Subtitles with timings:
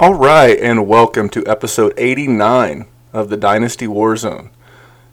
[0.00, 4.48] All right, and welcome to episode 89 of the Dynasty Warzone,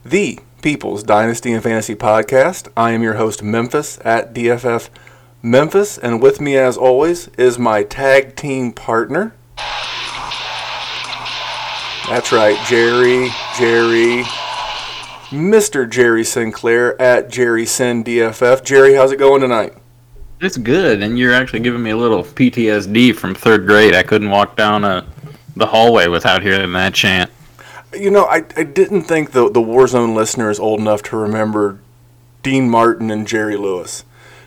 [0.06, 2.70] the People's Dynasty and Fantasy podcast.
[2.78, 4.88] I am your host, Memphis at DFF
[5.42, 9.36] Memphis, and with me, as always, is my tag team partner.
[12.08, 13.28] That's right, Jerry,
[13.60, 14.24] Jerry,
[15.32, 15.90] Mr.
[15.90, 18.64] Jerry Sinclair at Jerry Sin DFF.
[18.64, 19.74] Jerry, how's it going tonight?
[20.40, 23.96] It's good, and you're actually giving me a little PTSD from third grade.
[23.96, 25.04] I couldn't walk down uh,
[25.56, 27.32] the hallway without hearing that chant.
[27.94, 31.80] You know, I, I didn't think the, the Warzone listener is old enough to remember
[32.44, 34.04] Dean Martin and Jerry Lewis.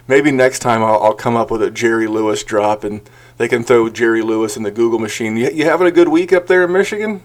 [0.06, 3.00] Maybe next time I'll, I'll come up with a Jerry Lewis drop and
[3.38, 5.36] they can throw Jerry Lewis in the Google machine.
[5.36, 7.22] You, you having a good week up there in Michigan?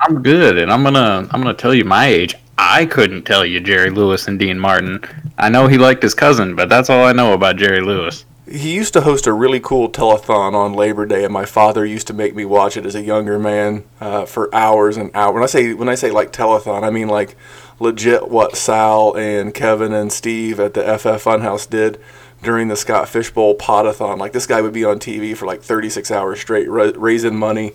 [0.00, 2.36] I'm good, and I'm gonna I'm gonna tell you my age.
[2.58, 5.02] I couldn't tell you Jerry Lewis and Dean Martin.
[5.38, 8.24] I know he liked his cousin, but that's all I know about Jerry Lewis.
[8.48, 12.06] He used to host a really cool telethon on Labor Day, and my father used
[12.06, 15.34] to make me watch it as a younger man uh, for hours and hours.
[15.34, 17.36] When I say when I say like telethon, I mean like
[17.80, 22.00] legit what Sal and Kevin and Steve at the FF Funhouse did
[22.42, 24.18] during the Scott Fishbowl podathon.
[24.18, 27.72] Like this guy would be on TV for like 36 hours straight, ra- raising money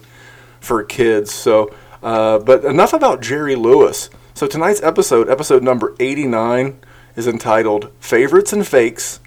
[0.62, 1.34] for kids.
[1.34, 4.10] So, uh, but enough about Jerry Lewis.
[4.34, 6.80] So tonight's episode, episode number 89,
[7.16, 9.20] is entitled Favorites and Fakes,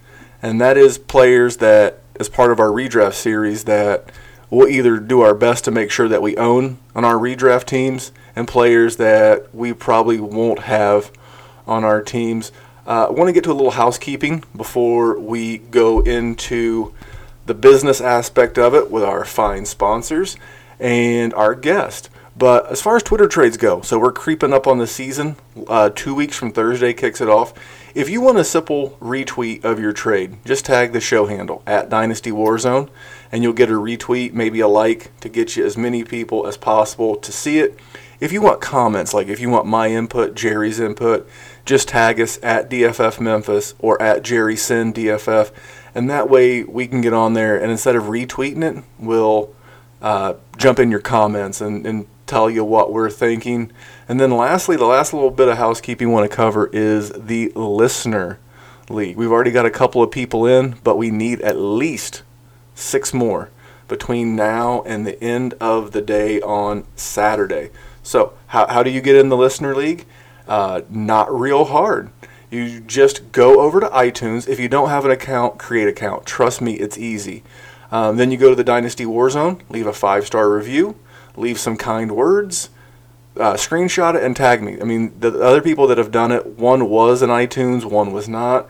[0.43, 4.11] and that is players that, as part of our redraft series, that
[4.51, 8.13] we'll either do our best to make sure that we own on our redraft teams,
[8.35, 11.13] and players that we probably won't have
[11.67, 12.51] on our teams.
[12.87, 16.93] Uh, I want to get to a little housekeeping before we go into
[17.47, 20.37] the business aspect of it with our fine sponsors
[20.81, 22.11] and our guest.
[22.37, 25.37] But as far as Twitter trades go, so we're creeping up on the season.
[25.69, 27.55] Uh, two weeks from Thursday kicks it off.
[27.95, 31.89] If you want a simple retweet of your trade, just tag the show handle at
[31.89, 32.89] Dynasty Warzone,
[33.31, 36.57] and you'll get a retweet, maybe a like, to get you as many people as
[36.57, 37.79] possible to see it.
[38.19, 41.29] If you want comments, like if you want my input, Jerry's input,
[41.65, 45.53] just tag us at DFF Memphis or at Jerry Sin DFF,
[45.95, 47.57] and that way we can get on there.
[47.57, 49.55] And instead of retweeting it, we'll
[50.03, 53.71] uh, jump in your comments and, and tell you what we're thinking.
[54.09, 57.53] And then lastly, the last little bit of housekeeping we want to cover is the
[57.55, 58.39] listener
[58.89, 59.17] league.
[59.17, 62.23] We've already got a couple of people in, but we need at least
[62.75, 63.51] six more
[63.89, 67.71] between now and the end of the day on Saturday.
[68.03, 70.05] So, how, how do you get in the listener league?
[70.47, 72.11] Uh, not real hard.
[72.51, 74.49] You just go over to iTunes.
[74.49, 76.27] If you don't have an account, create an account.
[76.27, 77.43] Trust me, it's easy.
[77.91, 80.97] Um, then you go to the Dynasty Warzone, leave a five star review,
[81.37, 82.71] leave some kind words,
[83.37, 84.81] uh, screenshot it, and tag me.
[84.81, 88.29] I mean, the other people that have done it, one was in iTunes, one was
[88.29, 88.69] not.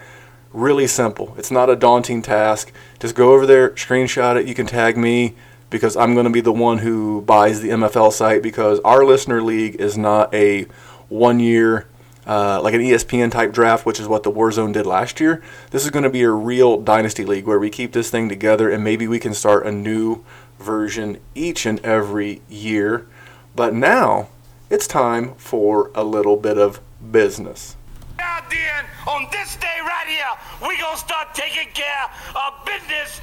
[0.52, 1.34] Really simple.
[1.36, 2.72] It's not a daunting task.
[3.00, 4.46] Just go over there, screenshot it.
[4.46, 5.34] You can tag me
[5.68, 9.42] because I'm going to be the one who buys the MFL site because our listener
[9.42, 10.66] league is not a
[11.08, 11.88] one year
[12.26, 15.42] uh, like an ESPN type draft, which is what the Warzone did last year.
[15.70, 18.70] This is going to be a real dynasty league where we keep this thing together
[18.70, 20.24] and maybe we can start a new
[20.58, 23.06] version each and every year.
[23.54, 24.28] But now
[24.70, 26.80] it's time for a little bit of
[27.12, 27.76] business.
[28.18, 33.20] Now then, on this day right here, we gonna start taking care of business.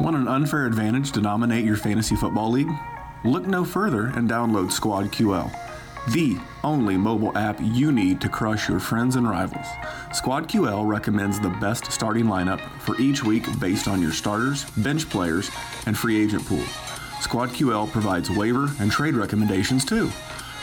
[0.00, 2.70] Want an unfair advantage to nominate your fantasy football league?
[3.24, 5.50] Look no further and download Squad QL,
[6.12, 9.66] the only mobile app you need to crush your friends and rivals.
[10.12, 15.08] Squad QL recommends the best starting lineup for each week based on your starters, bench
[15.10, 15.50] players,
[15.86, 16.64] and free agent pool.
[17.20, 20.10] Squad QL provides waiver and trade recommendations too.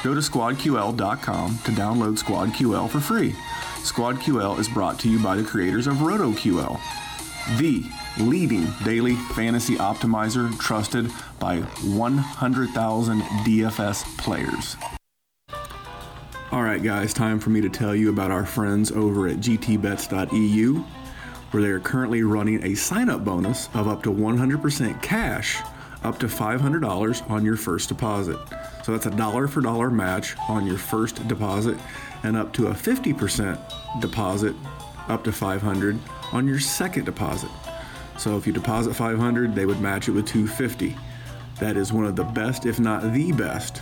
[0.04, 3.36] Go to squadql.com to download Squad QL for free.
[3.84, 6.80] Squad QL is brought to you by the creators of RotoQL,
[7.58, 7.84] the
[8.20, 14.78] leading daily fantasy optimizer trusted by 100,000 DFS players.
[16.54, 20.76] All right, guys, time for me to tell you about our friends over at gtbets.eu,
[21.50, 25.60] where they are currently running a sign up bonus of up to 100% cash,
[26.04, 28.38] up to $500 on your first deposit.
[28.84, 31.76] So that's a dollar for dollar match on your first deposit,
[32.22, 34.56] and up to a 50% deposit,
[35.08, 35.98] up to 500
[36.34, 37.50] on your second deposit.
[38.20, 40.96] So if you deposit 500, they would match it with 250.
[41.60, 43.82] That is one of the best, if not the best,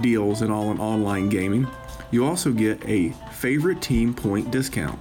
[0.00, 1.66] deals in all in online gaming.
[2.10, 4.98] You also get a favorite team point discount.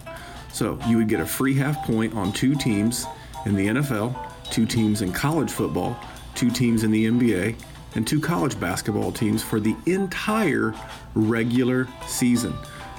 [0.51, 3.05] So you would get a free half point on two teams
[3.45, 4.15] in the NFL,
[4.51, 5.97] two teams in college football,
[6.35, 7.55] two teams in the NBA,
[7.95, 10.73] and two college basketball teams for the entire
[11.15, 12.53] regular season.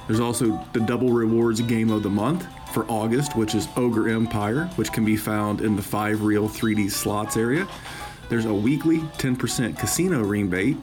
[0.06, 4.66] There's also the double rewards game of the month for August, which is Ogre Empire,
[4.76, 7.68] which can be found in the five reel 3D slots area.
[8.28, 10.76] there's a weekly 10% casino rebate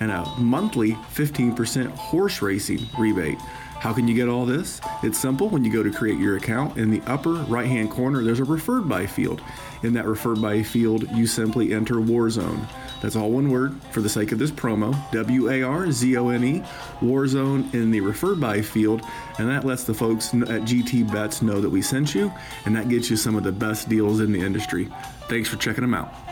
[0.00, 3.38] and a monthly 15% horse racing rebate.
[3.78, 4.80] How can you get all this?
[5.02, 5.48] It's simple.
[5.48, 8.44] When you go to create your account, in the upper right hand corner, there's a
[8.44, 9.42] referred by field.
[9.82, 12.66] In that referred by field, you simply enter Warzone.
[13.02, 16.30] That's all one word for the sake of this promo W A R Z O
[16.30, 16.60] N E,
[17.00, 19.02] Warzone in the referred by field.
[19.38, 22.32] And that lets the folks at GT Bets know that we sent you,
[22.64, 24.88] and that gets you some of the best deals in the industry.
[25.28, 26.25] Thanks for checking them out.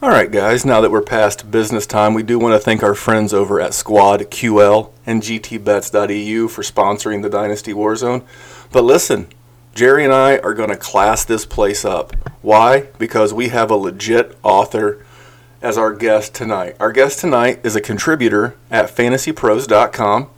[0.00, 2.94] All right, guys, now that we're past business time, we do want to thank our
[2.94, 8.22] friends over at Squad QL and GTBets.eu for sponsoring the Dynasty Warzone.
[8.70, 9.26] But listen,
[9.74, 12.14] Jerry and I are going to class this place up.
[12.42, 12.82] Why?
[13.00, 15.04] Because we have a legit author
[15.60, 16.76] as our guest tonight.
[16.78, 20.30] Our guest tonight is a contributor at fantasypros.com.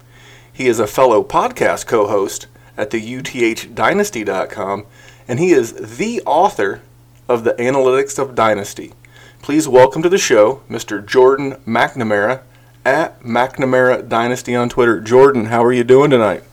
[0.50, 2.46] He is a fellow podcast co host
[2.78, 4.86] at the UTHDynasty.com,
[5.28, 6.80] and he is the author
[7.28, 8.94] of the Analytics of Dynasty.
[9.42, 11.04] Please welcome to the show Mr.
[11.04, 12.42] Jordan McNamara
[12.84, 15.00] at McNamara Dynasty on Twitter.
[15.00, 16.44] Jordan, how are you doing tonight?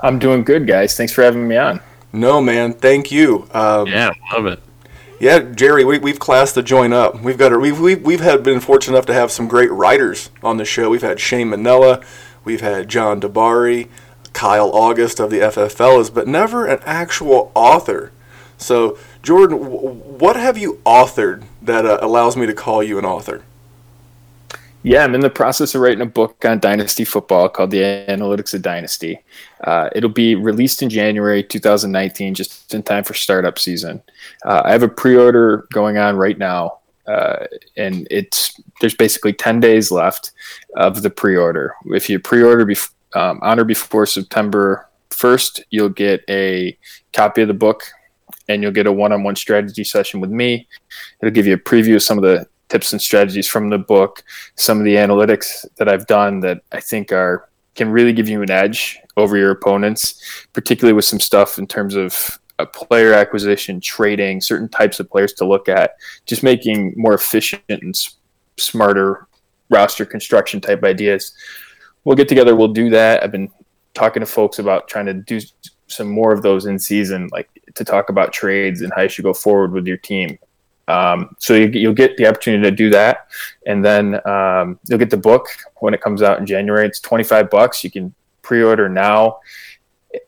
[0.00, 0.96] I'm doing good, guys.
[0.96, 1.80] Thanks for having me on.
[2.12, 3.48] No, man, thank you.
[3.52, 4.60] Um, Yeah, love it.
[5.20, 7.20] Yeah, Jerry, we, we've classed the joint up.
[7.20, 10.30] We've got a, we've, we've we've had been fortunate enough to have some great writers
[10.42, 10.88] on the show.
[10.90, 12.00] We've had Shane Manella,
[12.44, 13.88] we've had John Dabari,
[14.32, 18.12] Kyle August of the FFLs, but never an actual author.
[18.56, 18.96] So,
[19.28, 19.58] Jordan,
[20.18, 23.44] what have you authored that uh, allows me to call you an author?
[24.82, 28.54] Yeah, I'm in the process of writing a book on dynasty football called The Analytics
[28.54, 29.20] of Dynasty.
[29.62, 34.00] Uh, it'll be released in January 2019, just in time for startup season.
[34.46, 37.44] Uh, I have a pre-order going on right now, uh,
[37.76, 40.32] and it's there's basically 10 days left
[40.74, 41.74] of the pre-order.
[41.84, 46.78] If you pre-order bef- um, on or before September 1st, you'll get a
[47.12, 47.82] copy of the book,
[48.48, 50.66] and you'll get a one-on-one strategy session with me.
[51.20, 54.22] It'll give you a preview of some of the tips and strategies from the book,
[54.56, 58.42] some of the analytics that I've done that I think are can really give you
[58.42, 63.80] an edge over your opponents, particularly with some stuff in terms of a player acquisition,
[63.80, 65.92] trading, certain types of players to look at,
[66.26, 68.16] just making more efficient and s-
[68.56, 69.28] smarter
[69.70, 71.32] roster construction type ideas.
[72.04, 73.22] We'll get together, we'll do that.
[73.22, 73.50] I've been
[73.94, 75.40] talking to folks about trying to do
[75.86, 79.24] some more of those in season, like to talk about trades and how you should
[79.24, 80.38] go forward with your team.
[80.88, 83.28] Um, so you, you'll get the opportunity to do that,
[83.66, 85.46] and then um, you'll get the book
[85.80, 86.86] when it comes out in January.
[86.86, 87.84] It's twenty five bucks.
[87.84, 89.38] You can pre order now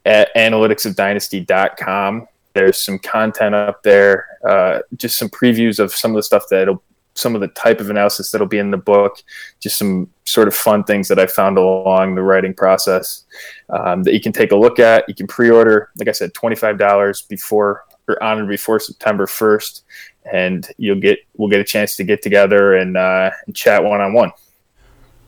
[0.04, 2.28] at analyticsofdynasty.com.
[2.52, 6.82] There's some content up there, uh, just some previews of some of the stuff that'll,
[7.20, 9.22] some of the type of analysis that'll be in the book,
[9.60, 13.24] just some sort of fun things that I found along the writing process
[13.68, 15.04] um, that you can take a look at.
[15.08, 19.26] You can pre-order, like I said, twenty five dollars before or on or before September
[19.26, 19.84] first,
[20.32, 24.00] and you'll get we'll get a chance to get together and, uh, and chat one
[24.00, 24.32] on one.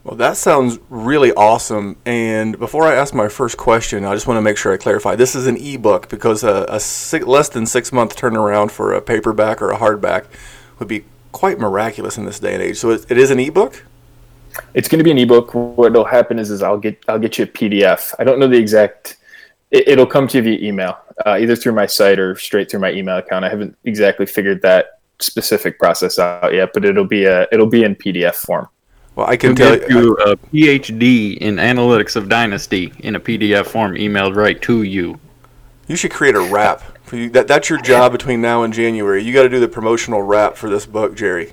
[0.04, 1.96] Well, that sounds really awesome.
[2.04, 5.14] And before I ask my first question, I just want to make sure I clarify.
[5.14, 9.00] This is an ebook because a, a six, less than six month turnaround for a
[9.00, 10.24] paperback or a hardback
[10.80, 12.76] would be quite miraculous in this day and age.
[12.78, 13.84] So it, it is an ebook.
[14.74, 15.54] It's going to be an ebook.
[15.54, 18.14] What'll happen is, is I'll get I'll get you a PDF.
[18.18, 19.16] I don't know the exact.
[19.70, 22.80] It, it'll come to you via email, uh, either through my site or straight through
[22.80, 23.44] my email account.
[23.44, 27.82] I haven't exactly figured that specific process out yet, but it'll be a it'll be
[27.84, 28.68] in PDF form.
[29.14, 30.00] Well, I can We'll tell get you.
[30.00, 35.20] you a PhD in analytics of Dynasty in a PDF form emailed right to you.
[35.86, 36.82] You should create a rap.
[37.12, 37.28] For you.
[37.28, 39.22] That, that's your job between now and January.
[39.22, 41.52] You got to do the promotional rap for this book, Jerry.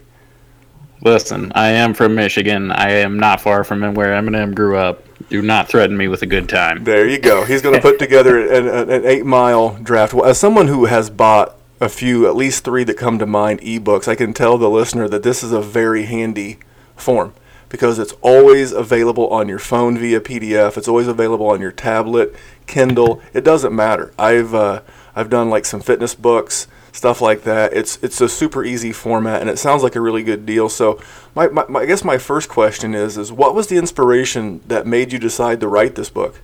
[1.01, 2.71] Listen, I am from Michigan.
[2.71, 5.03] I am not far from where Eminem grew up.
[5.27, 6.85] Do not threaten me with a good time.
[6.85, 7.43] There you go.
[7.43, 10.13] He's going to put together an, an, an eight mile draft.
[10.13, 13.59] Well, As someone who has bought a few, at least three that come to mind,
[13.59, 16.59] ebooks, I can tell the listener that this is a very handy
[16.95, 17.33] form
[17.67, 20.77] because it's always available on your phone via PDF.
[20.77, 22.33] It's always available on your tablet,
[22.65, 23.21] Kindle.
[23.33, 24.13] It doesn't matter.
[24.17, 24.83] I've uh,
[25.19, 27.73] I've done like some fitness books, stuff like that.
[27.73, 30.69] It's it's a super easy format, and it sounds like a really good deal.
[30.69, 30.97] So,
[31.35, 34.87] my, my, my I guess my first question is is what was the inspiration that
[34.87, 36.39] made you decide to write this book?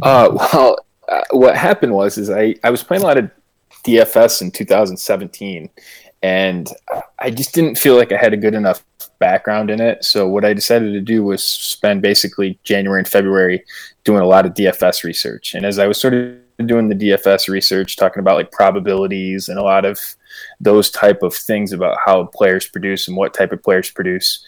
[0.00, 0.78] Uh, well,
[1.08, 3.30] uh, what happened was is I, I was playing a lot of
[3.84, 5.68] DFS in 2017,
[6.22, 6.68] and
[7.18, 8.84] I just didn't feel like I had a good enough
[9.18, 10.04] background in it.
[10.04, 13.64] So what I decided to do was spend basically January and February
[14.04, 15.54] doing a lot of DFS research.
[15.54, 19.58] And as I was sort of doing the DFS research, talking about like probabilities and
[19.58, 20.00] a lot of
[20.60, 24.44] those type of things about how players produce and what type of players produce,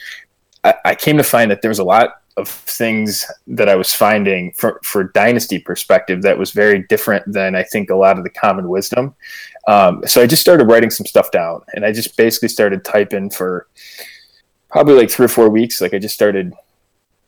[0.65, 3.93] I, I came to find that there was a lot of things that I was
[3.93, 8.25] finding for, for dynasty perspective that was very different than I think a lot of
[8.25, 9.15] the common wisdom.
[9.67, 13.29] Um, so I just started writing some stuff down and I just basically started typing
[13.29, 13.67] for
[14.71, 15.81] probably like three or four weeks.
[15.81, 16.55] Like I just started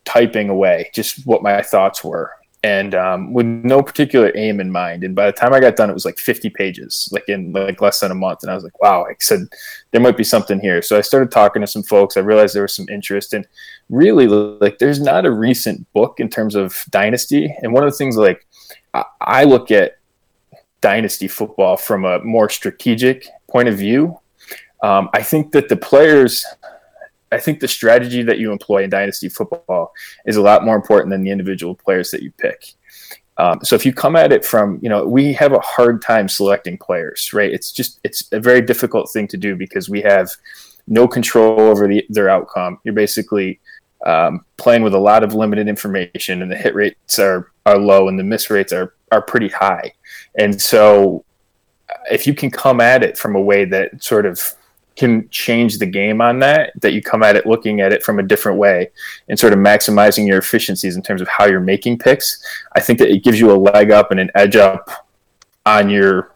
[0.05, 5.03] typing away just what my thoughts were and um, with no particular aim in mind.
[5.03, 7.81] And by the time I got done, it was like 50 pages, like in like
[7.81, 8.43] less than a month.
[8.43, 9.49] And I was like, wow, I said
[9.93, 10.83] there might be something here.
[10.83, 12.17] So I started talking to some folks.
[12.17, 13.47] I realized there was some interest, and
[13.89, 17.55] really, like, there's not a recent book in terms of dynasty.
[17.63, 18.47] And one of the things, like,
[19.21, 19.99] I look at
[20.81, 24.19] dynasty football from a more strategic point of view.
[24.83, 26.45] Um, I think that the players
[27.33, 29.93] I think the strategy that you employ in dynasty football
[30.27, 32.75] is a lot more important than the individual players that you pick.
[33.39, 36.29] Um, so if you come at it from, you know, we have a hard time
[36.29, 37.51] selecting players, right?
[37.51, 40.31] It's just it's a very difficult thing to do because we have
[40.87, 42.79] no control over the, their outcome.
[42.85, 43.59] You're basically
[44.05, 48.09] um, playing with a lot of limited information, and the hit rates are are low,
[48.09, 49.93] and the miss rates are are pretty high.
[50.39, 51.25] And so,
[52.11, 54.55] if you can come at it from a way that sort of
[54.97, 58.19] can change the game on that that you come at it looking at it from
[58.19, 58.91] a different way
[59.29, 62.45] and sort of maximizing your efficiencies in terms of how you're making picks.
[62.73, 64.91] I think that it gives you a leg up and an edge up
[65.67, 66.33] on your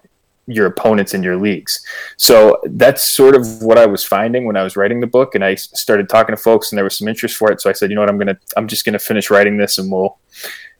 [0.47, 1.85] your opponents in your leagues.
[2.17, 5.43] So that's sort of what i was finding when i was writing the book and
[5.43, 7.61] i started talking to folks and there was some interest for it.
[7.61, 8.11] So i said you know what?
[8.11, 10.19] I'm gonna i'm just gonna finish writing this and we'll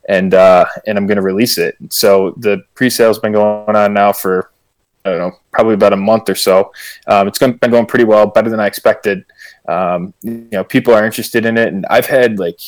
[0.07, 1.75] and uh and i'm gonna release it.
[1.89, 4.51] So the pre-sale's been going on now for
[5.05, 6.71] I don't know, probably about a month or so.
[7.07, 9.23] Um, it's been going pretty well, better than I expected.
[9.67, 12.59] Um, you know, people are interested in it, and I've had like,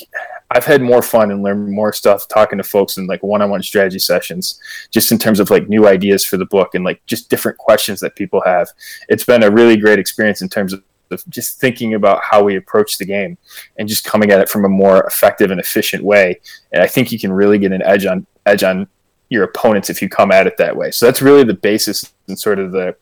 [0.51, 4.00] I've had more fun and learned more stuff talking to folks in like one-on-one strategy
[4.00, 4.60] sessions,
[4.91, 8.00] just in terms of like new ideas for the book and like just different questions
[8.00, 8.70] that people have.
[9.10, 10.84] It's been a really great experience in terms of
[11.29, 13.38] just thinking about how we approach the game
[13.77, 16.39] and just coming at it from a more effective and efficient way.
[16.72, 18.88] And I think you can really get an edge on edge on
[19.29, 20.91] your opponents if you come at it that way.
[20.91, 22.96] So that's really the basis and sort of the,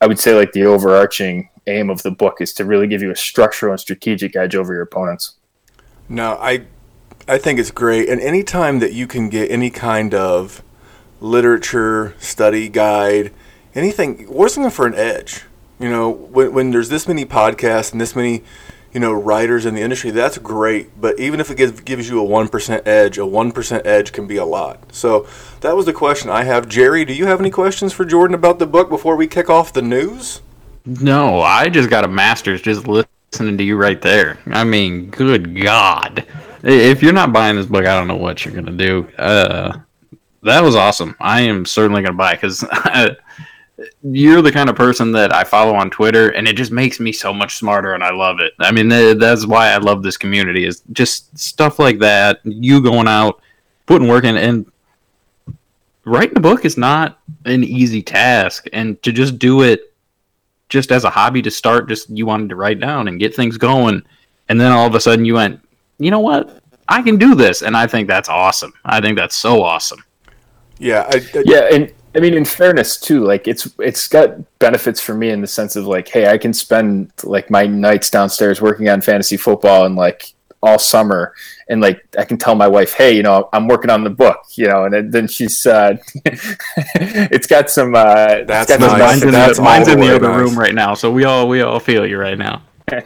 [0.00, 3.10] I would say like the overarching aim of the book is to really give you
[3.10, 5.34] a structural and strategic edge over your opponents.
[6.08, 6.62] No, I,
[7.26, 10.62] I think it's great, and anytime that you can get any kind of
[11.20, 13.32] literature, study guide,
[13.74, 15.44] anything, we're looking for an edge.
[15.78, 18.42] You know, when, when there's this many podcasts and this many
[18.98, 21.00] you know, writers in the industry, that's great.
[21.00, 24.38] But even if it gives, gives you a 1% edge, a 1% edge can be
[24.38, 24.92] a lot.
[24.92, 25.28] So
[25.60, 26.68] that was the question I have.
[26.68, 29.72] Jerry, do you have any questions for Jordan about the book before we kick off
[29.72, 30.40] the news?
[30.84, 34.36] No, I just got a master's just listening to you right there.
[34.48, 36.26] I mean, good God.
[36.64, 39.06] If you're not buying this book, I don't know what you're to do.
[39.16, 39.78] Uh,
[40.42, 41.14] that was awesome.
[41.20, 42.64] I am certainly to buy because
[44.02, 47.12] you're the kind of person that I follow on Twitter, and it just makes me
[47.12, 48.52] so much smarter, and I love it.
[48.58, 52.40] I mean, that's why I love this community is just stuff like that.
[52.44, 53.40] You going out,
[53.86, 54.70] putting work in, and
[56.04, 59.94] writing a book is not an easy task, and to just do it
[60.68, 63.56] just as a hobby to start, just you wanted to write down and get things
[63.56, 64.02] going,
[64.48, 65.60] and then all of a sudden you went,
[65.98, 68.72] you know what, I can do this, and I think that's awesome.
[68.84, 70.02] I think that's so awesome.
[70.78, 75.00] Yeah, I, I, yeah, and I mean, in fairness too, like it's it's got benefits
[75.00, 78.60] for me in the sense of like, hey, I can spend like my nights downstairs
[78.60, 81.34] working on fantasy football and like all summer,
[81.68, 84.40] and like I can tell my wife, hey, you know, I'm working on the book,
[84.54, 87.94] you know, and then she's uh, it's got some.
[87.94, 88.98] Uh, that's got nice.
[88.98, 90.38] mine's in, That's the, mine's in the the other nice.
[90.38, 92.62] room right now, so we all we all feel you right now.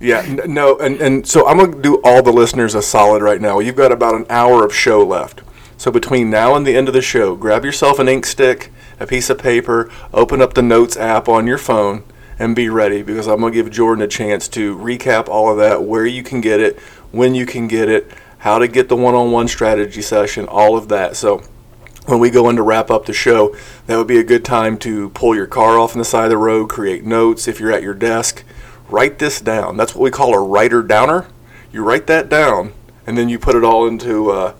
[0.00, 3.40] Yeah, no, and, and so I'm going to do all the listeners a solid right
[3.40, 3.58] now.
[3.58, 5.42] You've got about an hour of show left.
[5.78, 9.06] So between now and the end of the show, grab yourself an ink stick, a
[9.06, 12.02] piece of paper, open up the Notes app on your phone,
[12.36, 15.56] and be ready because I'm going to give Jordan a chance to recap all of
[15.58, 16.80] that, where you can get it,
[17.12, 20.76] when you can get it, how to get the one on one strategy session, all
[20.76, 21.14] of that.
[21.14, 21.44] So
[22.06, 23.54] when we go in to wrap up the show,
[23.86, 26.30] that would be a good time to pull your car off on the side of
[26.30, 28.42] the road, create notes if you're at your desk.
[28.88, 29.76] Write this down.
[29.76, 31.28] That's what we call a writer downer.
[31.70, 32.72] You write that down,
[33.06, 34.54] and then you put it all into uh,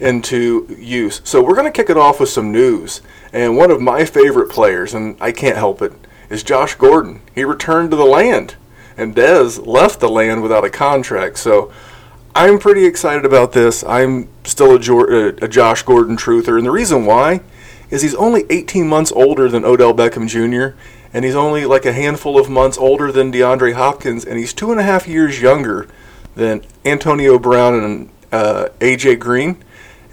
[0.00, 1.20] into use.
[1.24, 3.00] So we're going to kick it off with some news.
[3.32, 5.92] And one of my favorite players, and I can't help it,
[6.30, 7.20] is Josh Gordon.
[7.34, 8.56] He returned to the land,
[8.96, 11.38] and Dez left the land without a contract.
[11.38, 11.72] So
[12.34, 13.84] I'm pretty excited about this.
[13.84, 17.40] I'm still a, uh, a Josh Gordon truther, and the reason why
[17.90, 20.76] is he's only 18 months older than Odell Beckham Jr.,
[21.12, 24.72] and he's only like a handful of months older than DeAndre Hopkins, and he's two
[24.72, 25.86] and a half years younger
[26.34, 29.62] than Antonio Brown and uh, AJ Green.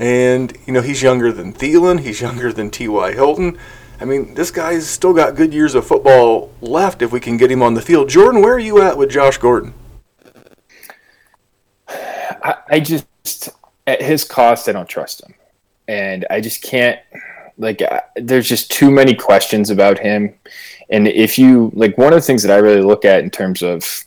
[0.01, 3.13] And, you know, he's younger than Thielen, he's younger than T.Y.
[3.13, 3.59] Hilton.
[3.99, 7.51] I mean, this guy's still got good years of football left if we can get
[7.51, 8.09] him on the field.
[8.09, 9.75] Jordan, where are you at with Josh Gordon?
[11.87, 13.05] I, I just
[13.85, 15.35] at his cost, I don't trust him,
[15.87, 16.99] and I just can't.
[17.59, 20.33] Like, uh, there's just too many questions about him,
[20.89, 23.61] and if you like, one of the things that I really look at in terms
[23.61, 24.03] of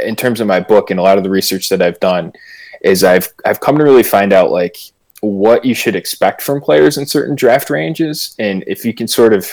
[0.00, 2.34] in terms of my book and a lot of the research that I've done
[2.82, 4.76] is I've I've come to really find out like
[5.24, 9.32] what you should expect from players in certain draft ranges, and if you can sort
[9.32, 9.50] of,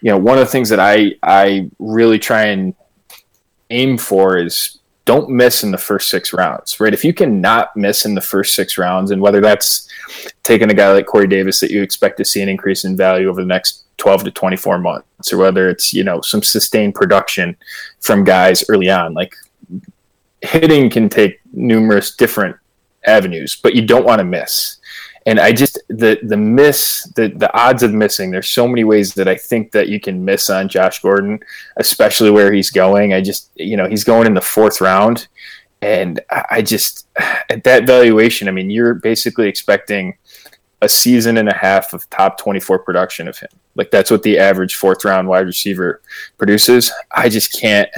[0.00, 2.74] you know, one of the things that I I really try and
[3.70, 6.94] aim for is don't miss in the first six rounds, right?
[6.94, 9.88] If you can not miss in the first six rounds, and whether that's
[10.42, 13.28] taking a guy like Corey Davis that you expect to see an increase in value
[13.28, 17.56] over the next 12 to 24 months, or whether it's, you know, some sustained production
[18.00, 19.34] from guys early on, like
[20.40, 22.56] hitting can take numerous different
[23.06, 24.78] avenues, but you don't want to miss
[25.26, 28.30] and I just the the miss the the odds of missing.
[28.30, 31.40] There's so many ways that I think that you can miss on Josh Gordon,
[31.76, 33.14] especially where he's going.
[33.14, 35.28] I just you know he's going in the fourth round,
[35.80, 37.08] and I just
[37.48, 38.48] at that valuation.
[38.48, 40.16] I mean, you're basically expecting
[40.82, 43.48] a season and a half of top 24 production of him.
[43.74, 46.02] Like that's what the average fourth round wide receiver
[46.36, 46.92] produces.
[47.10, 47.88] I just can't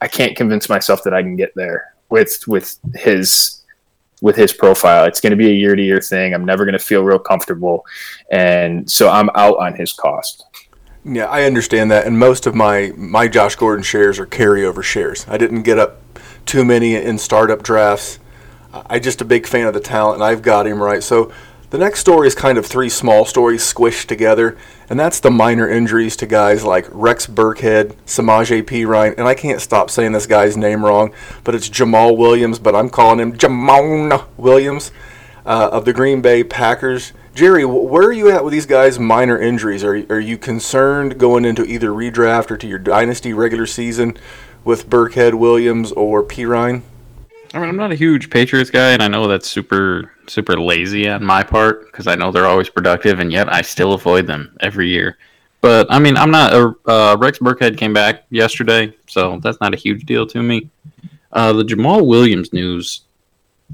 [0.00, 3.61] I can't convince myself that I can get there with with his
[4.22, 5.04] with his profile.
[5.04, 6.32] It's going to be a year to year thing.
[6.32, 7.84] I'm never going to feel real comfortable.
[8.30, 10.46] And so I'm out on his cost.
[11.04, 12.06] Yeah, I understand that.
[12.06, 15.26] And most of my, my Josh Gordon shares are carryover shares.
[15.28, 16.00] I didn't get up
[16.46, 18.20] too many in startup drafts.
[18.72, 21.02] I'm just a big fan of the talent, and I've got him right.
[21.02, 21.32] So
[21.70, 24.56] the next story is kind of three small stories squished together,
[24.92, 29.62] and that's the minor injuries to guys like Rex Burkhead, Samaje Perine, and I can't
[29.62, 34.22] stop saying this guy's name wrong, but it's Jamaal Williams, but I'm calling him Jamon
[34.36, 34.92] Williams
[35.46, 37.14] uh, of the Green Bay Packers.
[37.34, 39.82] Jerry, where are you at with these guys' minor injuries?
[39.82, 44.18] Are, are you concerned going into either redraft or to your dynasty regular season
[44.62, 46.82] with Burkhead, Williams, or Perine?
[47.54, 51.08] I mean, I'm not a huge Patriots guy, and I know that's super super lazy
[51.08, 54.56] on my part because I know they're always productive, and yet I still avoid them
[54.60, 55.18] every year.
[55.60, 56.52] But I mean, I'm not.
[56.54, 60.70] A, uh, Rex Burkhead came back yesterday, so that's not a huge deal to me.
[61.32, 63.02] Uh, the Jamaal Williams news.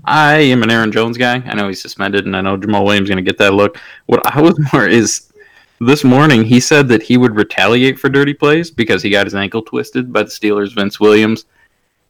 [0.05, 1.37] I am an Aaron Jones guy.
[1.37, 3.79] I know he's suspended, and I know Jamaal Williams is going to get that look.
[4.07, 5.33] What I was more is
[5.81, 9.35] this morning he said that he would retaliate for dirty plays because he got his
[9.35, 11.47] ankle twisted by the Steelers' Vince Williams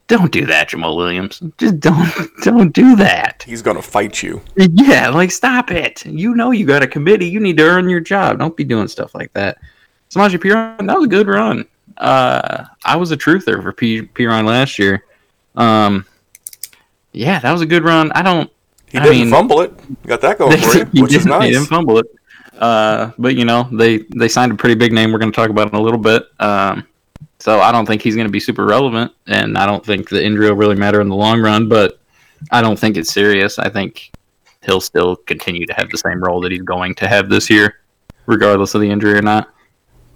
[0.09, 1.41] don't do that, Jamaal Williams.
[1.59, 2.11] Just don't
[2.43, 3.45] don't do that.
[3.47, 4.43] He's gonna fight you.
[4.57, 6.05] Yeah, like stop it.
[6.05, 7.29] You know you got a committee.
[7.29, 8.39] You need to earn your job.
[8.39, 9.59] Don't be doing stuff like that.
[10.11, 11.67] Samaje Perine, that was a good run.
[11.99, 15.05] Uh, I was a truther for P- Perine last year.
[15.55, 16.07] Um,
[17.13, 18.11] yeah, that was a good run.
[18.13, 18.51] I don't.
[18.87, 19.73] He I didn't mean, fumble it.
[20.07, 21.45] Got that going for you, which is nice.
[21.45, 22.07] He didn't fumble it.
[22.59, 25.13] Uh, but you know they they signed a pretty big name.
[25.13, 26.25] We're going to talk about in a little bit.
[26.41, 26.87] Um,
[27.39, 30.25] so I don't think he's going to be super relevant, and I don't think the
[30.25, 31.69] injury will really matter in the long run.
[31.69, 32.01] But
[32.51, 33.59] I don't think it's serious.
[33.59, 34.11] I think
[34.65, 37.81] he'll still continue to have the same role that he's going to have this year,
[38.27, 39.53] regardless of the injury or not.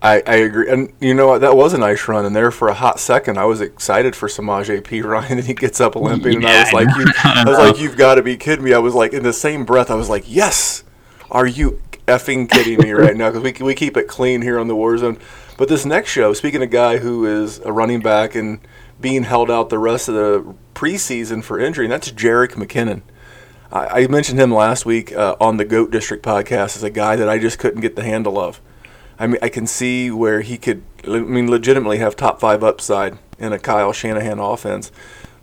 [0.02, 1.42] I, I agree, and you know what?
[1.42, 4.28] That was a nice run, and there for a hot second, I was excited for
[4.28, 7.58] Samaje Perine, and he gets up limping, yeah, and I was like, you, I was
[7.58, 8.74] like, you've got to be kidding me!
[8.74, 10.82] I was like, in the same breath, I was like, yes,
[11.30, 13.30] are you effing kidding me right now?
[13.30, 15.18] Because we we keep it clean here on the War Zone.
[15.56, 18.60] But this next show, speaking of a guy who is a running back and
[19.00, 23.02] being held out the rest of the preseason for injury, and that's Jerick McKinnon.
[23.70, 27.16] I, I mentioned him last week uh, on the Goat District podcast as a guy
[27.16, 28.60] that I just couldn't get the handle of.
[29.18, 33.18] I mean, I can see where he could, I mean, legitimately have top five upside
[33.38, 34.90] in a Kyle Shanahan offense.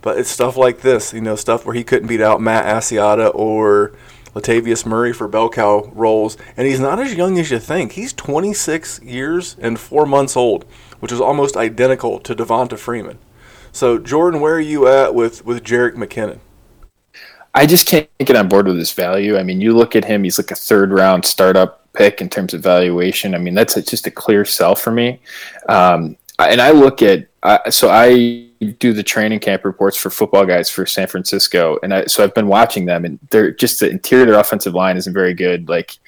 [0.02, 3.30] But it's stuff like this, you know, stuff where he couldn't beat out Matt Asiata
[3.34, 3.92] or
[4.34, 7.92] Latavius Murray for bell cow roles, and he's not as young as you think.
[7.92, 10.64] He's 26 years and four months old,
[11.00, 13.18] which is almost identical to Devonta Freeman.
[13.72, 16.38] So, Jordan, where are you at with with Jerick McKinnon?
[17.54, 19.36] I just can't get on board with his value.
[19.36, 22.54] I mean, you look at him; he's like a third round startup pick in terms
[22.54, 23.34] of valuation.
[23.34, 25.20] I mean, that's a, just a clear sell for me.
[25.68, 27.28] Um, and I look at
[27.72, 32.04] so I do the training camp reports for football guys for San Francisco, and I,
[32.06, 35.34] so I've been watching them, and they're just the interior their offensive line isn't very
[35.34, 35.68] good.
[35.68, 35.98] Like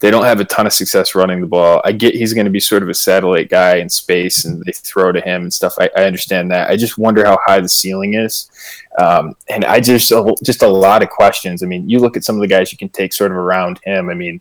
[0.00, 1.82] they don't have a ton of success running the ball.
[1.84, 4.72] I get he's going to be sort of a satellite guy in space, and they
[4.72, 5.74] throw to him and stuff.
[5.78, 6.70] I, I understand that.
[6.70, 8.48] I just wonder how high the ceiling is,
[8.98, 11.62] um, and I just just a lot of questions.
[11.62, 13.80] I mean, you look at some of the guys you can take sort of around
[13.84, 14.08] him.
[14.08, 14.40] I mean,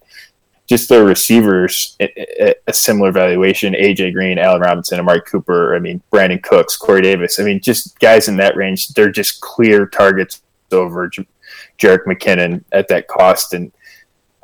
[0.71, 3.73] just the receivers a, similar valuation.
[3.73, 5.75] AJ Green, Allen Robinson, Amari Cooper.
[5.75, 7.41] I mean, Brandin Cooks, Corey Davis.
[7.41, 8.87] I mean, just guys in that range.
[8.87, 11.27] They're just clear targets over J-
[11.77, 13.53] Jerick McKinnon at that cost.
[13.53, 13.73] And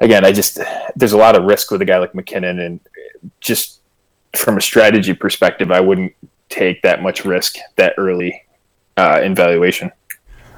[0.01, 0.59] again, I just
[0.97, 2.81] there's a lot of risk with a guy like McKinnon, and
[3.39, 3.79] just
[4.35, 6.13] from a strategy perspective, I wouldn't
[6.49, 8.43] take that much risk that early
[8.97, 9.93] uh, in valuation.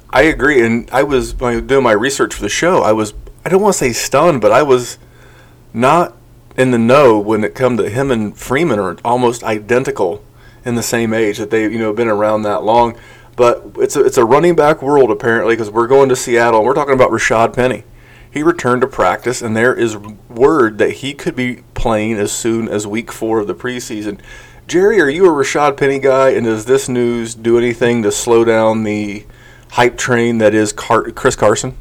[0.09, 2.81] I agree, and I was doing my research for the show.
[2.81, 3.13] I was
[3.45, 4.97] I don't want to say stunned, but I was
[5.73, 6.15] not
[6.57, 10.23] in the know when it come to him and Freeman are almost identical
[10.65, 12.97] in the same age that they you know been around that long.
[13.35, 16.67] But it's a, it's a running back world apparently because we're going to Seattle and
[16.67, 17.83] we're talking about Rashad Penny.
[18.31, 22.69] He returned to practice, and there is word that he could be playing as soon
[22.69, 24.19] as week four of the preseason.
[24.67, 28.43] Jerry, are you a Rashad Penny guy, and does this news do anything to slow
[28.43, 29.25] down the
[29.71, 31.75] hype train that is Car- Chris Carson?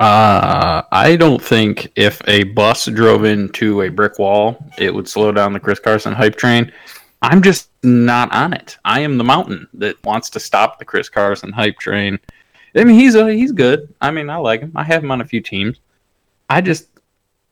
[0.00, 5.32] Uh, I don't think if a bus drove into a brick wall, it would slow
[5.32, 6.72] down the Chris Carson hype train.
[7.22, 8.76] I'm just not on it.
[8.84, 12.18] I am the mountain that wants to stop the Chris Carson hype train.
[12.76, 13.94] I mean, he's a, he's good.
[14.00, 14.72] I mean, I like him.
[14.74, 15.78] I have him on a few teams.
[16.50, 16.88] I just,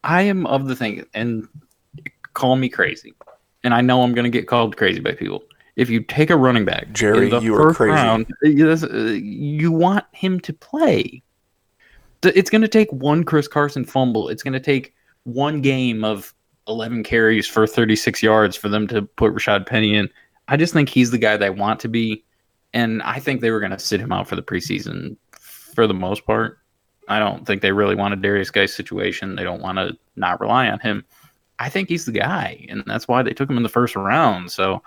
[0.04, 1.48] I am of the thing, and
[2.34, 3.14] call me crazy,
[3.64, 5.44] and I know I'm going to get called crazy by people.
[5.76, 7.94] If you take a running back, Jerry, you are crazy.
[7.94, 11.22] round, uh, you want him to play.
[12.24, 14.28] It's going to take one Chris Carson fumble.
[14.28, 16.34] It's going to take one game of
[16.68, 20.08] 11 carries for 36 yards for them to put Rashad Penny in.
[20.48, 22.24] I just think he's the guy they want to be.
[22.74, 25.94] And I think they were going to sit him out for the preseason for the
[25.94, 26.58] most part.
[27.08, 29.34] I don't think they really want a Derrius Guice situation.
[29.34, 31.04] They don't want to not rely on him.
[31.58, 34.50] I think he's the guy, and that's why they took him in the first round.
[34.50, 34.82] So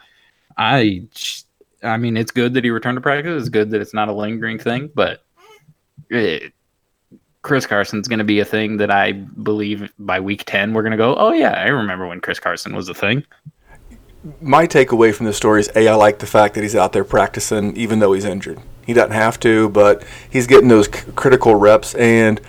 [0.57, 1.07] I,
[1.83, 3.41] I mean, it's good that he returned to practice.
[3.41, 5.23] It's good that it's not a lingering thing, but
[6.09, 6.53] it,
[7.45, 10.91] Chris Carson's going to be a thing that I believe by week 10 we're going
[10.91, 13.23] to go, "Oh yeah, I remember when Chris Carson was a thing."
[14.41, 17.03] my takeaway from the story is a I like the fact that he's out there
[17.03, 18.59] practicing even though he's injured.
[18.83, 21.93] He doesn't have to, but he's getting those c- critical reps.
[21.93, 22.41] And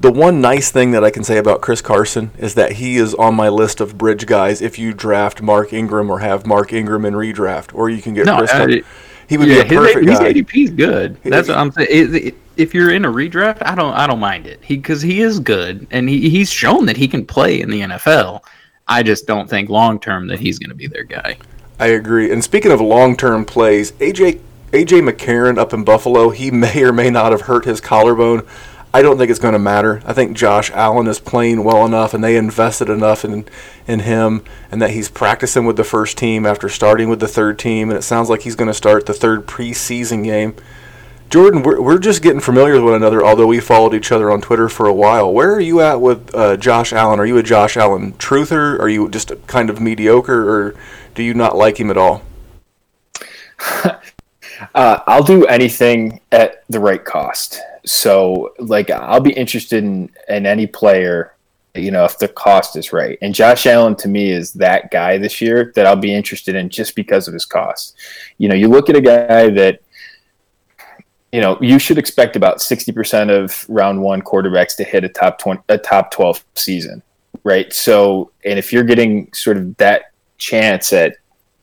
[0.00, 3.14] the one nice thing that I can say about Chris Carson is that he is
[3.14, 4.62] on my list of bridge guys.
[4.62, 8.24] If you draft Mark Ingram or have Mark Ingram in redraft, or you can get
[8.24, 8.80] No, Chris, uh, Car-
[9.28, 10.32] he would yeah, be a perfect his, guy.
[10.32, 11.22] his ADP is good.
[11.22, 12.34] That's what I'm saying.
[12.56, 14.62] If you're in a redraft, I don't, I don't mind it.
[14.62, 17.80] He because he is good and he, he's shown that he can play in the
[17.80, 18.42] NFL.
[18.86, 21.36] I just don't think long term that he's going to be their guy.
[21.78, 22.30] I agree.
[22.30, 27.10] And speaking of long-term plays, AJ AJ McCarron up in Buffalo, he may or may
[27.10, 28.46] not have hurt his collarbone.
[28.94, 30.00] I don't think it's going to matter.
[30.06, 33.44] I think Josh Allen is playing well enough, and they invested enough in
[33.88, 37.58] in him, and that he's practicing with the first team after starting with the third
[37.58, 40.54] team, and it sounds like he's going to start the third preseason game.
[41.28, 44.40] Jordan, we're, we're just getting familiar with one another, although we followed each other on
[44.40, 45.32] Twitter for a while.
[45.32, 47.18] Where are you at with uh, Josh Allen?
[47.18, 48.78] Are you a Josh Allen truther?
[48.78, 50.76] Are you just kind of mediocre, or
[51.16, 52.22] do you not like him at all?
[54.72, 57.60] Uh, I'll do anything at the right cost.
[57.84, 61.34] So, like, I'll be interested in, in any player,
[61.74, 63.18] you know, if the cost is right.
[63.20, 66.70] And Josh Allen to me is that guy this year that I'll be interested in
[66.70, 67.96] just because of his cost.
[68.38, 69.80] You know, you look at a guy that,
[71.32, 75.38] you know, you should expect about 60% of round one quarterbacks to hit a top
[75.38, 77.02] 20, a top 12 season,
[77.42, 77.72] right?
[77.72, 81.16] So, and if you're getting sort of that chance at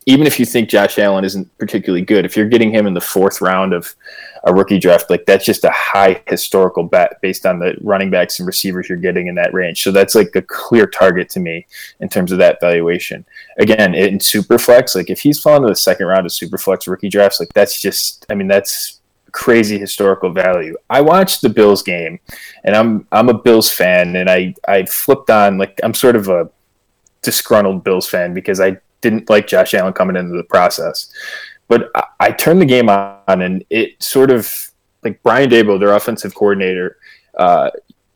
[0.07, 3.01] even if you think Josh Allen isn't particularly good, if you're getting him in the
[3.01, 3.95] fourth round of
[4.43, 8.39] a rookie draft, like that's just a high historical bet based on the running backs
[8.39, 9.83] and receivers you're getting in that range.
[9.83, 11.67] So that's like a clear target to me
[11.99, 13.25] in terms of that valuation.
[13.59, 17.39] Again, in Superflex, like if he's fallen to the second round of Superflex rookie drafts,
[17.39, 19.01] like that's just, I mean, that's
[19.31, 20.75] crazy historical value.
[20.89, 22.19] I watched the Bills game,
[22.63, 26.27] and I'm I'm a Bills fan, and I I flipped on like I'm sort of
[26.27, 26.49] a
[27.21, 31.11] disgruntled Bills fan because I didn't like Josh Allen coming into the process.
[31.71, 34.53] But I, I turned the game on, and it sort of
[35.03, 36.97] like Brian Daboll, their offensive coordinator,
[37.37, 37.71] uh,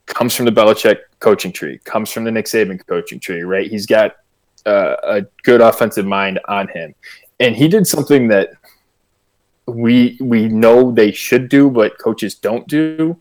[0.08, 3.72] comes from the Belichick coaching tree, comes from the Nick Saban coaching tree, right?
[3.72, 4.18] He's got
[4.66, 6.94] uh, a good offensive mind on him,
[7.40, 8.50] and he did something that
[9.68, 13.18] we we know they should do, but coaches don't do,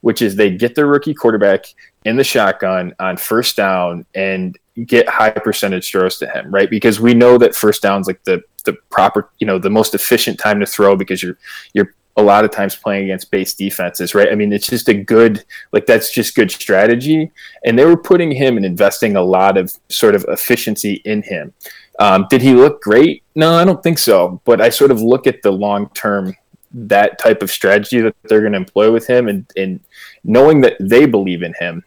[0.00, 1.64] which is they get their rookie quarterback
[2.04, 6.68] in the shotgun on first down and get high percentage throws to him, right?
[6.68, 10.38] Because we know that first down's like the the proper, you know, the most efficient
[10.38, 11.38] time to throw because you're
[11.72, 14.32] you're a lot of times playing against base defenses, right?
[14.32, 17.30] I mean, it's just a good like that's just good strategy.
[17.64, 21.52] And they were putting him and investing a lot of sort of efficiency in him.
[21.98, 23.22] Um, did he look great?
[23.34, 24.40] No, I don't think so.
[24.44, 26.34] But I sort of look at the long term
[26.72, 29.80] that type of strategy that they're going to employ with him and, and
[30.24, 31.84] knowing that they believe in him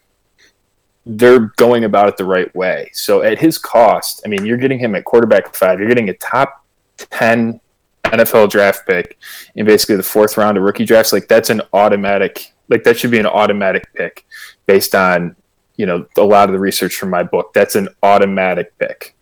[1.17, 2.89] they're going about it the right way.
[2.93, 5.79] So at his cost, I mean, you're getting him at quarterback five.
[5.79, 6.63] You're getting a top
[6.97, 7.59] ten
[8.05, 9.17] NFL draft pick
[9.55, 11.11] in basically the fourth round of rookie drafts.
[11.11, 12.53] Like that's an automatic.
[12.69, 14.25] Like that should be an automatic pick
[14.67, 15.35] based on
[15.77, 17.53] you know a lot of the research from my book.
[17.53, 19.15] That's an automatic pick.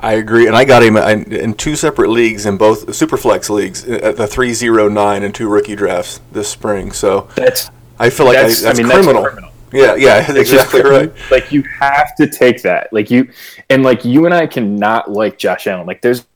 [0.00, 3.84] I agree, and I got him in in two separate leagues in both Superflex leagues
[3.84, 6.92] at the three zero nine and two rookie drafts this spring.
[6.92, 9.50] So That's I feel like That's- I, I that's mean, that's criminal.
[9.76, 11.12] Yeah, yeah, that's exactly right.
[11.30, 12.92] Like you have to take that.
[12.92, 13.30] Like you,
[13.70, 15.86] and like you and I cannot like Josh Allen.
[15.86, 16.26] Like there's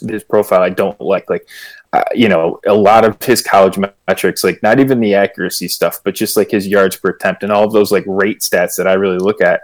[0.00, 1.28] this profile I don't like.
[1.28, 1.48] Like
[1.92, 5.98] uh, you know, a lot of his college metrics, like not even the accuracy stuff,
[6.04, 8.86] but just like his yards per attempt and all of those like rate stats that
[8.86, 9.60] I really look at.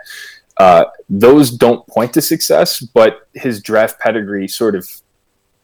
[0.57, 4.89] Uh, those don't point to success, but his draft pedigree sort of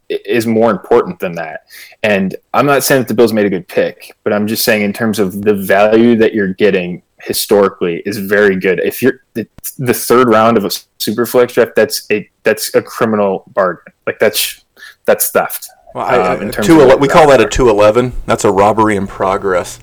[0.09, 1.63] is more important than that.
[2.03, 4.83] And I'm not saying that the Bills made a good pick, but I'm just saying
[4.83, 8.81] in terms of the value that you're getting historically is very good.
[8.81, 9.47] If you're the,
[9.79, 13.93] the third round of a super flex draft, that's a that's a criminal bargain.
[14.07, 14.65] Like that's
[15.05, 15.69] that's theft.
[15.95, 18.13] Well, I, um, terms two ele- we call that a two eleven.
[18.27, 19.79] That's a robbery in progress.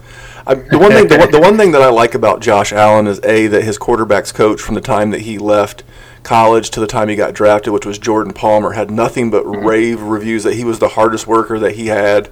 [0.47, 3.05] I, the one thing, the, one- the one thing that I like about Josh Allen
[3.07, 5.83] is a that his quarterbacks coach from the time that he left
[6.23, 9.65] college to the time he got drafted, which was Jordan Palmer, had nothing but Mm-hmm.
[9.67, 12.29] rave reviews that he was the hardest worker that he had.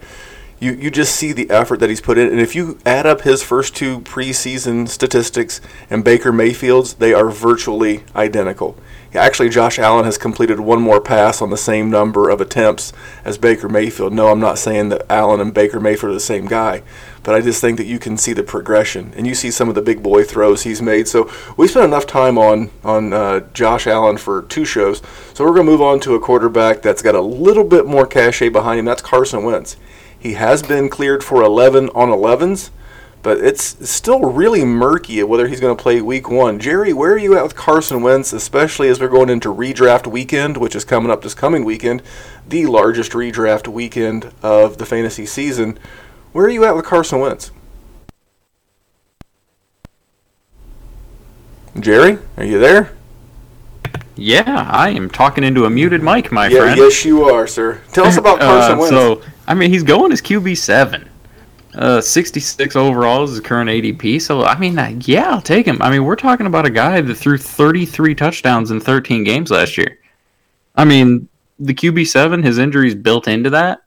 [0.60, 3.22] You you just see the effort that he's put in, and if you add up
[3.22, 8.76] his first two preseason statistics and Baker Mayfield's, they are virtually identical.
[9.14, 12.92] Actually, Josh Allen has completed one more pass on the same number of attempts
[13.24, 14.14] as Baker Mayfield.
[14.14, 16.82] No, I'm not saying that Allen and Baker Mayfield are the same guy,
[17.24, 19.76] but I just think that you can see the progression and you see some of
[19.76, 21.08] the big boy throws he's made.
[21.08, 25.04] So we spent enough time on on uh, Josh Allen for two shows.
[25.36, 28.08] So we're going to move on to a quarterback that's got a little bit more
[28.08, 28.86] cachet behind him.
[28.86, 29.78] That's Carson Wentz.
[30.20, 32.70] He has been cleared for 11 on 11s,
[33.24, 36.60] but it's still really murky at whether he's going to play week one.
[36.60, 40.58] Jerry, where are you at with Carson Wentz, especially as we're going into redraft weekend,
[40.58, 42.02] which is coming up this coming weekend,
[42.48, 45.78] the largest redraft weekend of the fantasy season?
[46.34, 47.52] Where are you at with Carson Wentz?
[51.80, 52.92] Jerry, are you there?
[54.16, 56.78] Yeah, I am talking into a muted mic, my yeah, friend.
[56.78, 57.82] yes, you are, sir.
[57.94, 58.90] Tell us about Carson Uh, Wentz.
[58.90, 61.10] So, I mean, he's going as QB seven.
[61.74, 64.20] Uh, 66 overall is his current ADP.
[64.22, 65.80] So, I mean, uh, yeah, I'll take him.
[65.82, 69.78] I mean, we're talking about a guy that threw 33 touchdowns in 13 games last
[69.78, 70.00] year.
[70.76, 71.28] I mean,
[71.60, 73.82] the QB seven, his injuries built into that.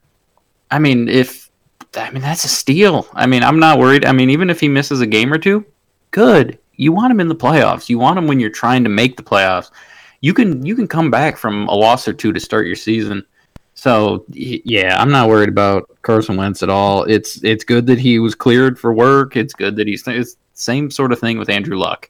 [0.69, 1.49] I mean, if
[1.95, 3.07] I mean that's a steal.
[3.13, 4.05] I mean, I'm not worried.
[4.05, 5.65] I mean, even if he misses a game or two,
[6.11, 6.57] good.
[6.75, 7.89] You want him in the playoffs.
[7.89, 9.69] You want him when you're trying to make the playoffs.
[10.21, 13.25] You can you can come back from a loss or two to start your season.
[13.81, 17.03] So yeah, I'm not worried about Carson Wentz at all.
[17.05, 19.35] It's it's good that he was cleared for work.
[19.35, 22.07] It's good that he's it's same sort of thing with Andrew Luck.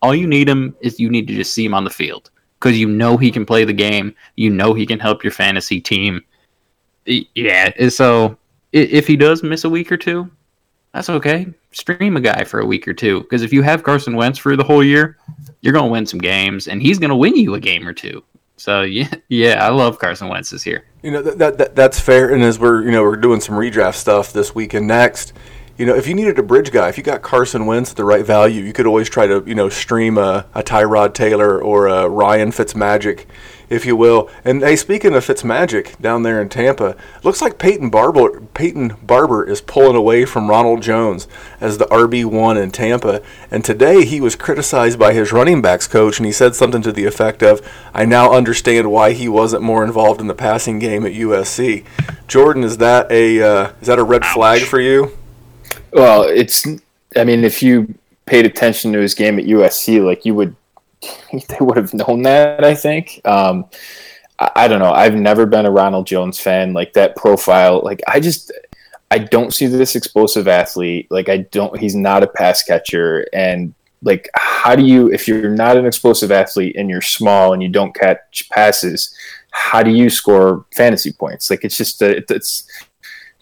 [0.00, 2.76] All you need him is you need to just see him on the field because
[2.76, 4.16] you know he can play the game.
[4.34, 6.24] You know he can help your fantasy team.
[7.06, 8.36] Yeah, eh, so
[8.72, 10.28] if he does miss a week or two,
[10.92, 11.46] that's okay.
[11.70, 14.56] Stream a guy for a week or two because if you have Carson Wentz for
[14.56, 15.18] the whole year,
[15.60, 17.92] you're going to win some games, and he's going to win you a game or
[17.92, 18.24] two.
[18.56, 20.84] So yeah, yeah, I love Carson Wentz this year.
[21.02, 22.32] You know that, that, that that's fair.
[22.32, 25.32] And as we're you know we're doing some redraft stuff this week and next,
[25.76, 28.04] you know if you needed a bridge guy, if you got Carson Wentz at the
[28.04, 31.86] right value, you could always try to you know stream a, a Tyrod Taylor or
[31.86, 33.26] a Ryan Fitzmagic,
[33.72, 34.28] if you will.
[34.44, 39.44] And hey, speaking of Fitzmagic down there in Tampa, looks like Peyton Barber Peyton Barber
[39.48, 41.26] is pulling away from Ronald Jones
[41.60, 43.22] as the RB one in Tampa.
[43.50, 46.92] And today he was criticized by his running backs coach, and he said something to
[46.92, 51.06] the effect of, "I now understand why he wasn't more involved in the passing game
[51.06, 51.84] at USC."
[52.28, 55.16] Jordan, is that a uh, is that a red flag for you?
[55.92, 56.66] Well, it's.
[57.16, 57.94] I mean, if you
[58.26, 60.56] paid attention to his game at USC, like you would,
[61.32, 62.64] they would have known that.
[62.64, 63.20] I think.
[63.24, 63.66] Um,
[64.38, 64.92] I, I don't know.
[64.92, 66.72] I've never been a Ronald Jones fan.
[66.72, 67.80] Like that profile.
[67.82, 68.52] Like I just.
[69.10, 71.06] I don't see this explosive athlete.
[71.10, 71.78] Like I don't.
[71.78, 76.30] He's not a pass catcher, and like how do you if you're not an explosive
[76.30, 79.14] athlete and you're small and you don't catch passes
[79.50, 82.66] how do you score fantasy points like it's just a, it's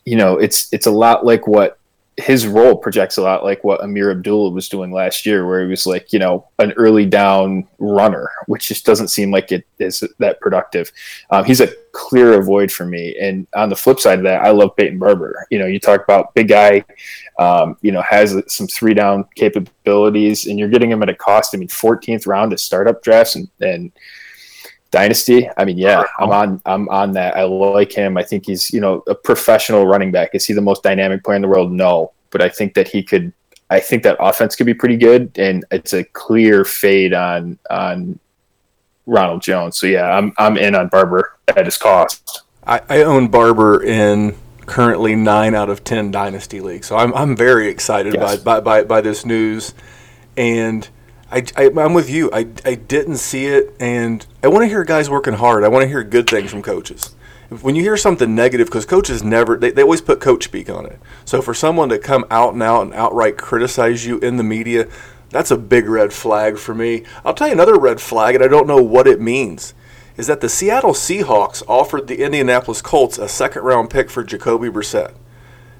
[0.05, 1.80] you know it's it's a lot like what
[2.21, 5.69] his role projects a lot like what Ameer Abdullah was doing last year, where he
[5.69, 10.05] was like, you know, an early down runner, which just doesn't seem like it is
[10.19, 10.93] that productive.
[11.31, 13.17] Um, he's a clear avoid for me.
[13.21, 15.47] And on the flip side of that, I love Peyton Barber.
[15.51, 16.85] You know, you talk about big guy,
[17.39, 21.55] um, you know, has some three down capabilities, and you're getting him at a cost.
[21.55, 23.93] I mean, 14th round of startup drafts and, and
[24.91, 25.49] dynasty.
[25.57, 26.63] I mean, yeah, I'm on.
[26.67, 27.37] I'm on that.
[27.37, 28.17] I like him.
[28.17, 30.31] I think he's you know a professional running back.
[30.35, 31.73] Is he the most dynamic player in the world?
[31.73, 33.33] No, but I think that he could.
[33.71, 38.19] I think that offense could be pretty good, and it's a clear fade on on
[39.07, 39.77] Ronald Jones.
[39.77, 42.43] So yeah, I'm I'm in on Barber at his cost.
[42.67, 47.37] I, I own Barber in currently nine out of ten dynasty leagues, so I'm I'm
[47.37, 48.39] very excited Yes.
[48.39, 49.73] by, by by by this news,
[50.37, 50.89] and
[51.33, 52.29] I, I, am with you.
[52.33, 55.63] I, I didn't see it, and I want to hear guys working hard.
[55.63, 57.15] I want to hear good things from coaches.
[57.61, 60.87] When you hear something negative, because coaches never, they, they always put coach speak on
[60.87, 60.99] it.
[61.25, 64.89] So for someone to come out and out and outright criticize you in the media,
[65.31, 67.05] that's a big red flag for me.
[67.25, 69.75] I'll tell you another red flag, and I don't know what it means,
[70.17, 74.69] is that the Seattle Seahawks offered the Indianapolis Colts a second round pick for Jacoby
[74.69, 75.15] Brissett.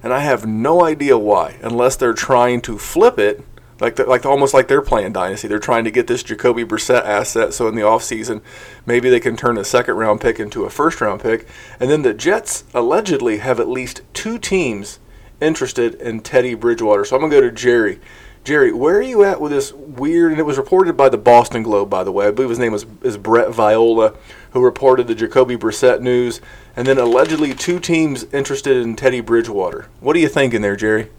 [0.03, 3.45] And I have no idea why, unless they're trying to flip it
[3.81, 5.49] like the, like almost like they're playing dynasty.
[5.49, 8.43] They're trying to get this Jacoby Brissett asset, so in the offseason,
[8.87, 11.47] maybe they can turn a second round pick into a first round pick.
[11.79, 14.99] And then the Jets allegedly have at least two teams
[15.41, 17.05] interested in Teddy Bridgewater.
[17.05, 18.01] So I'm gonna go to Jerry.
[18.43, 20.33] Jerry, where are you at with this weird?
[20.33, 22.27] And it was reported by the Boston Globe, by the way.
[22.27, 24.15] I believe his name was is Brett Viola,
[24.53, 26.41] who reported the Jacoby Brissett news,
[26.75, 29.89] and then allegedly two teams interested in Teddy Bridgewater.
[30.01, 31.11] What are you thinking there, Jerry?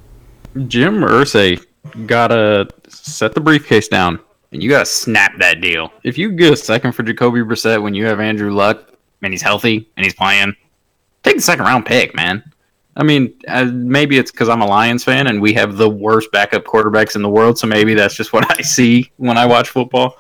[0.67, 1.63] Jim Irsay
[2.05, 4.19] gotta set the briefcase down
[4.51, 5.91] and you gotta snap that deal.
[6.03, 9.41] If you get a second for Jacoby Brissett when you have Andrew Luck and he's
[9.41, 10.55] healthy and he's playing,
[11.23, 12.43] take the second round pick, man.
[12.95, 16.31] I mean, uh, maybe it's because I'm a Lions fan and we have the worst
[16.31, 19.69] backup quarterbacks in the world, so maybe that's just what I see when I watch
[19.69, 20.17] football.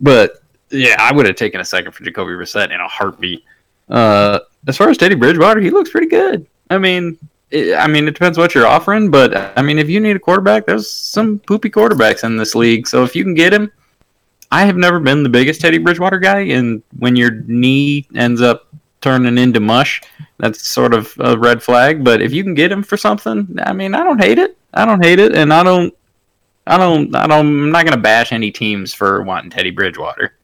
[0.00, 3.44] But yeah, I would have taken a second for Jacoby Brissett in a heartbeat.
[3.88, 6.46] Uh, as far as Teddy Bridgewater, he looks pretty good.
[6.70, 7.18] I mean,
[7.54, 10.66] I mean, it depends what you're offering, but I mean, if you need a quarterback,
[10.66, 12.88] there's some poopy quarterbacks in this league.
[12.88, 13.70] So if you can get him,
[14.50, 18.68] I have never been the biggest Teddy Bridgewater guy, and when your knee ends up
[19.00, 20.02] turning into mush,
[20.38, 22.02] that's sort of a red flag.
[22.02, 24.56] But if you can get him for something, I mean, I don't hate it.
[24.72, 25.94] I don't hate it, and I don't,
[26.66, 27.38] I don't, I don't.
[27.38, 30.34] I'm not gonna bash any teams for wanting Teddy Bridgewater.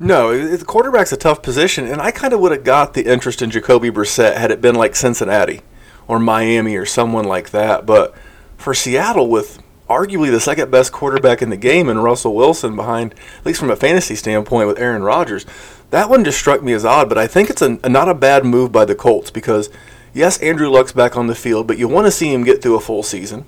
[0.00, 3.42] No, the quarterback's a tough position, and I kind of would have got the interest
[3.42, 5.60] in Jacoby Brissett had it been like Cincinnati
[6.08, 7.86] or Miami or someone like that.
[7.86, 8.14] But
[8.56, 13.14] for Seattle, with arguably the second best quarterback in the game and Russell Wilson behind,
[13.38, 15.46] at least from a fantasy standpoint, with Aaron Rodgers,
[15.90, 17.08] that one just struck me as odd.
[17.08, 19.70] But I think it's a, a not a bad move by the Colts because,
[20.12, 22.76] yes, Andrew Luck's back on the field, but you want to see him get through
[22.76, 23.44] a full season.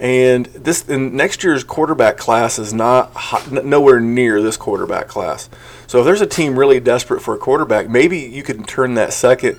[0.00, 3.12] And this and next year's quarterback class is not
[3.50, 5.50] nowhere near this quarterback class.
[5.88, 9.12] So if there's a team really desperate for a quarterback, maybe you can turn that
[9.12, 9.58] second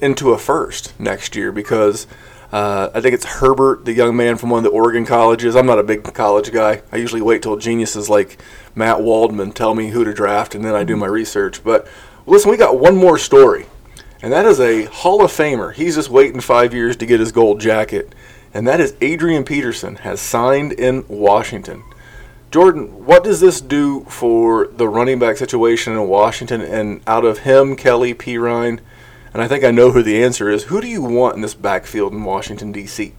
[0.00, 2.06] into a first next year because
[2.52, 5.56] uh, I think it's Herbert, the young man from one of the Oregon colleges.
[5.56, 6.82] I'm not a big college guy.
[6.92, 8.38] I usually wait till geniuses like
[8.74, 11.64] Matt Waldman tell me who to draft, and then I do my research.
[11.64, 11.88] But
[12.26, 13.66] listen, we got one more story,
[14.20, 15.72] and that is a Hall of Famer.
[15.72, 18.14] He's just waiting five years to get his gold jacket,
[18.52, 21.82] and that is Adrian Peterson has signed in Washington.
[22.50, 26.60] Jordan, what does this do for the running back situation in Washington?
[26.60, 28.80] And out of him, Kelley, Perine,
[29.32, 30.64] and I think I know who the answer is.
[30.64, 33.14] Who do you want in this backfield in Washington D.C.?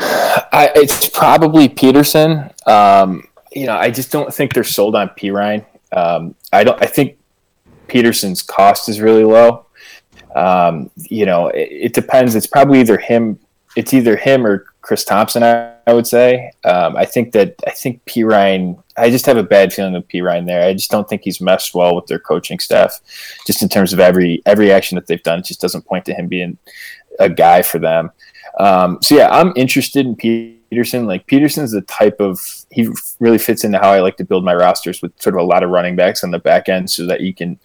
[0.00, 2.50] I, it's probably Peterson.
[2.66, 5.64] Um, you know, I just don't think they're sold on Perine.
[5.92, 6.80] Um, I don't.
[6.82, 7.18] I think
[7.86, 9.66] Peterson's cost is really low.
[10.34, 12.34] Um, you know, it, it, depends.
[12.34, 13.38] It's probably either him.
[13.76, 15.42] It's either him or Chris Thompson.
[15.42, 16.52] I, I would say.
[16.64, 20.46] Um, I think that I think Perine I just have a bad feeling with Perine
[20.46, 20.68] there.
[20.68, 23.00] I just don't think he's meshed well with their coaching staff,
[23.46, 25.38] just in terms of every every action that they've done.
[25.38, 26.58] It just doesn't point to him being
[27.18, 28.12] a guy for them.
[28.60, 31.06] Um, so yeah, I'm interested in Peterson.
[31.06, 32.88] Like Peterson's the type of he
[33.20, 35.62] really fits into how I like to build my rosters with sort of a lot
[35.62, 37.58] of running backs on the back end, so that you can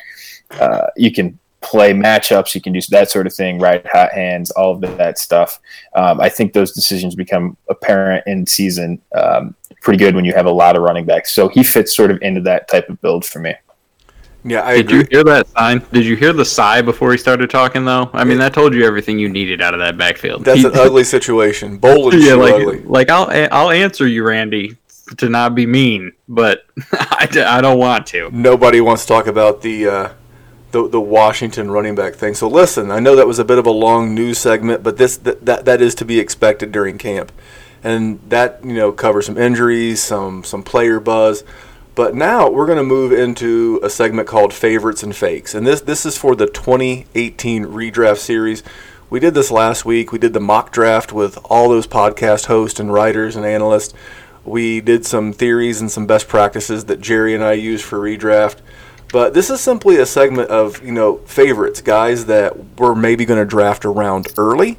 [0.51, 2.55] uh, you can play matchups.
[2.55, 3.85] You can do that sort of thing, right?
[3.87, 5.59] Hot hands, all of that stuff.
[5.95, 10.45] Um, I think those decisions become apparent in season um, pretty good when you have
[10.45, 11.31] a lot of running backs.
[11.31, 13.53] So he fits sort of into that type of build for me.
[14.45, 14.97] Yeah, I Did agree.
[14.99, 15.85] you hear that sign?
[15.91, 18.09] Did you hear the sigh before he started talking though?
[18.13, 20.45] I mean, that told you everything you needed out of that backfield.
[20.45, 21.77] That's He- an ugly situation.
[21.79, 22.79] Bold and yeah, like, ugly.
[22.83, 24.77] like I'll I'll answer you, Randy,
[25.17, 28.29] to not be mean, but I, I don't want to.
[28.31, 30.09] Nobody wants to talk about the, uh,
[30.71, 32.33] the the Washington running back thing.
[32.33, 35.17] So listen, I know that was a bit of a long news segment, but this
[35.17, 37.31] that that, that is to be expected during camp,
[37.83, 41.43] and that you know covers some injuries, some some player buzz.
[41.95, 45.81] But now we're going to move into a segment called favorites and fakes, and this
[45.81, 48.63] this is for the 2018 redraft series.
[49.09, 50.11] We did this last week.
[50.11, 53.95] We did the mock draft with all those podcast hosts and writers and analysts.
[54.45, 58.57] We did some theories and some best practices that Jerry and I use for redraft.
[59.11, 63.39] But this is simply a segment of you know favorites, guys that we're maybe going
[63.39, 64.77] to draft around early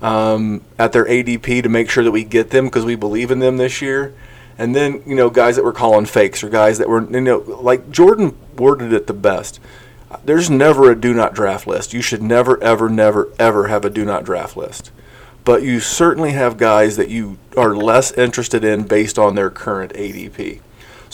[0.00, 3.40] um, at their ADP to make sure that we get them because we believe in
[3.40, 4.14] them this year.
[4.56, 7.38] And then you know guys that we're calling fakes or guys that were you know
[7.38, 9.58] like Jordan worded it the best.
[10.24, 11.92] There's never a do not draft list.
[11.92, 14.92] You should never ever never ever have a do not draft list.
[15.44, 19.92] but you certainly have guys that you are less interested in based on their current
[19.92, 20.60] ADP.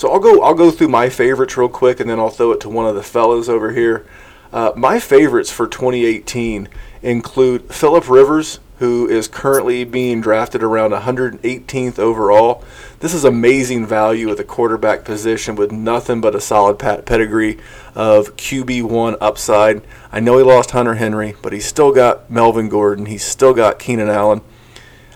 [0.00, 2.60] So I'll go I'll go through my favorites real quick, and then I'll throw it
[2.60, 4.06] to one of the fellows over here.
[4.50, 6.70] Uh, my favorites for 2018
[7.02, 12.64] include Philip Rivers, who is currently being drafted around 118th overall.
[13.00, 17.58] This is amazing value at the quarterback position with nothing but a solid pedigree
[17.94, 19.82] of QB1 upside.
[20.10, 23.04] I know he lost Hunter Henry, but he's still got Melvin Gordon.
[23.04, 24.40] He's still got Keenan Allen.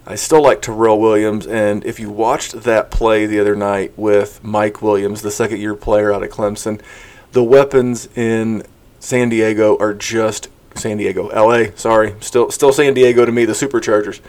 [0.07, 4.45] I still like Tyrell Williams, and if you watched that play the other night with
[4.45, 6.81] Mike Williams, the second year player out of Clemson,
[7.33, 8.65] the weapons in
[9.01, 11.75] San Diego are just San Diego, L.A.
[11.77, 14.21] Sorry, still still San Diego to me, the Superchargers.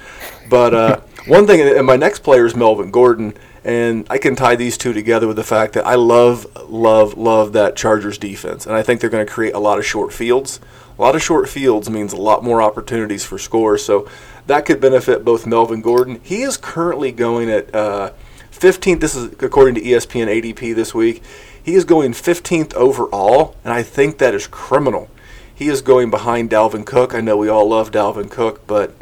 [0.49, 3.34] But uh, one thing, and my next player is Melvin Gordon,
[3.65, 7.51] and I can tie these two together with the fact that I love, love, love
[7.53, 10.61] that Chargers defense, and I think they're going to create a lot of short fields.
[10.97, 14.07] A lot of short fields means a lot more opportunities for scores, so
[14.48, 16.20] that could benefit both Melvin Gordon.
[16.24, 18.12] He is currently going at uh,
[18.52, 19.00] 15th.
[19.00, 21.24] This is according to ESPN ADP this week.
[21.62, 25.10] He is going 15th overall, and I think that is criminal.
[25.54, 27.16] He is going behind Dalvin Cook.
[27.16, 28.93] I know we all love Dalvin Cook, but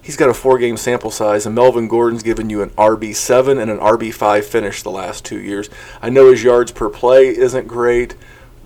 [0.00, 3.70] he's got a four game sample size, and Melvin Gordon's given you an RB7 and
[3.70, 5.68] an RB5 finish the last two years.
[6.00, 8.14] I know his yards per play isn't great,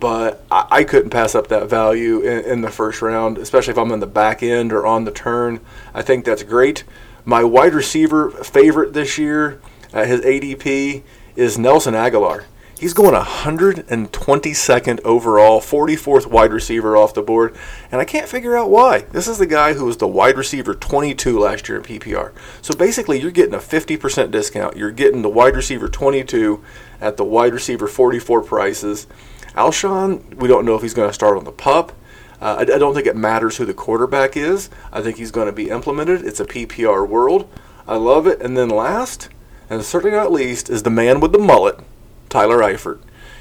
[0.06, 3.78] but I, I couldn't pass up that value in, in, the first round, especially if
[3.78, 5.58] I'm in the back end or on the turn.
[5.92, 6.84] I think that's great.
[7.24, 9.60] My wide receiver favorite this year,
[9.92, 11.02] at his ADP,
[11.34, 12.44] is Nelson Agholor.
[12.78, 17.56] He's going 122nd overall, 44th wide receiver off the board,
[17.90, 19.00] and I can't figure out why.
[19.10, 22.30] This is the guy who was the wide receiver 22 last year in PPR.
[22.62, 24.76] So basically, you're getting a 50% discount.
[24.76, 26.62] You're getting the wide receiver 22
[27.00, 29.08] at the wide receiver 44 prices.
[29.56, 31.92] Alshon, we don't know if he's going to start on the pup.
[32.40, 34.68] Uh, I, I don't think it matters who the quarterback is.
[34.92, 36.24] I think he's going to be implemented.
[36.24, 37.48] It's a PPR world.
[37.88, 38.40] I love it.
[38.42, 39.30] And then last,
[39.70, 41.80] and certainly not least, is the man with the mullet
[42.28, 43.00] Tyler Eifert.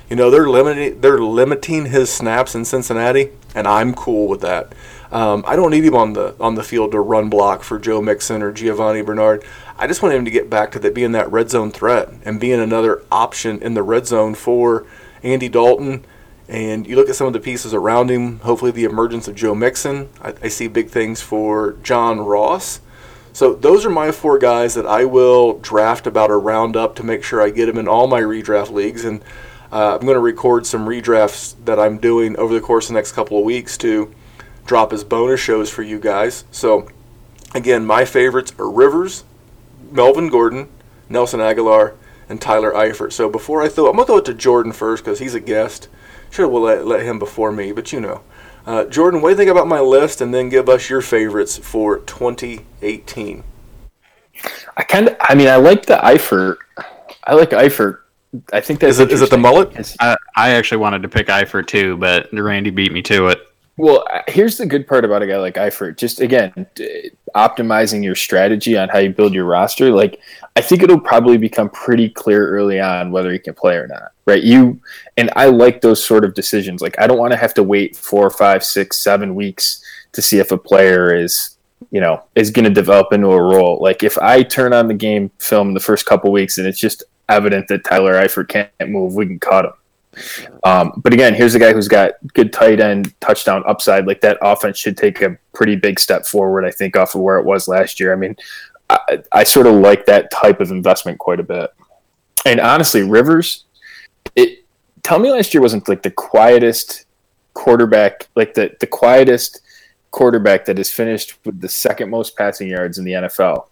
[0.09, 4.73] You know they're limiting they're limiting his snaps in Cincinnati, and I'm cool with that.
[5.11, 8.03] Um, I don't need him on the on the field to run block for Joe
[8.03, 9.43] Mixon or Giovani Bernard.
[9.79, 12.39] I just want him to get back to that being that red zone threat and
[12.39, 14.85] being another option in the red zone for
[15.25, 16.05] Andy Dalton.
[16.47, 18.39] And you look at some of the pieces around him.
[18.39, 20.09] Hopefully, the emergence of Joe Mixon.
[20.21, 22.79] I, I see big things for John Ross.
[23.33, 27.23] So those are my four guys that I will draft about a roundup to make
[27.23, 29.03] sure I get them in all my redraft leagues.
[29.03, 29.21] And
[29.71, 32.99] uh, I'm going to record some redrafts that I'm doing over the course of the
[32.99, 34.13] next couple of weeks to
[34.65, 36.45] drop as bonus shows for you guys.
[36.51, 36.87] So
[37.53, 39.25] again, my favorites are Rivers,
[39.91, 40.69] Melvin Gordon,
[41.09, 41.95] Nelson Agholor,
[42.29, 43.13] and Tyler Eifert.
[43.13, 45.39] So before I throw, I'm going to throw it to Jordan first because he's a
[45.39, 45.87] guest.
[46.31, 48.21] Should have let, let him before me, but you know.
[48.65, 51.57] Uh, Jordan, what do you think about my list, and then give us your favorites
[51.57, 53.43] for 2018?
[54.75, 56.57] I kind of, I mean, I like the Eifert.
[57.23, 57.99] I like Eifert.
[58.51, 59.95] I think that's is it, is it the mullet?
[59.99, 63.39] I, I actually wanted to pick Eifert too, but Randy beat me to it.
[63.77, 65.97] Well, uh, here's the good part about a guy like Eifert.
[65.97, 66.53] Just again,
[67.35, 69.91] optimizing your strategy on how you build your roster.
[69.91, 70.21] Like,
[70.55, 74.13] I think it'll probably become pretty clear early on whether he can play or not.
[74.25, 74.41] Right?
[74.41, 74.79] You
[75.17, 76.81] and I like those sort of decisions.
[76.81, 80.39] Like, I don't want to have to wait four, five, six, seven weeks to see
[80.39, 81.57] if a player is,
[81.91, 83.77] you know, is going to develop into a role.
[83.81, 87.03] Like, if I turn on the game film the first couple weeks and it's just
[87.27, 89.73] evident that Tyler Eifert can't move, we can cut him
[90.63, 94.07] um, but again, here's a guy who's got good tight end touchdown upside.
[94.07, 97.37] Like that offense should take a pretty big step forward, I think, off of where
[97.37, 98.13] it was last year.
[98.13, 98.35] I mean,
[98.89, 101.71] I, I sort of like that type of investment quite a bit.
[102.45, 103.65] And honestly, Rivers,
[104.35, 104.65] it
[105.03, 107.05] tell me last year wasn't like the quietest
[107.53, 109.61] quarterback, like the the quietest
[110.11, 113.67] quarterback that has finished with the second most passing yards in the NFL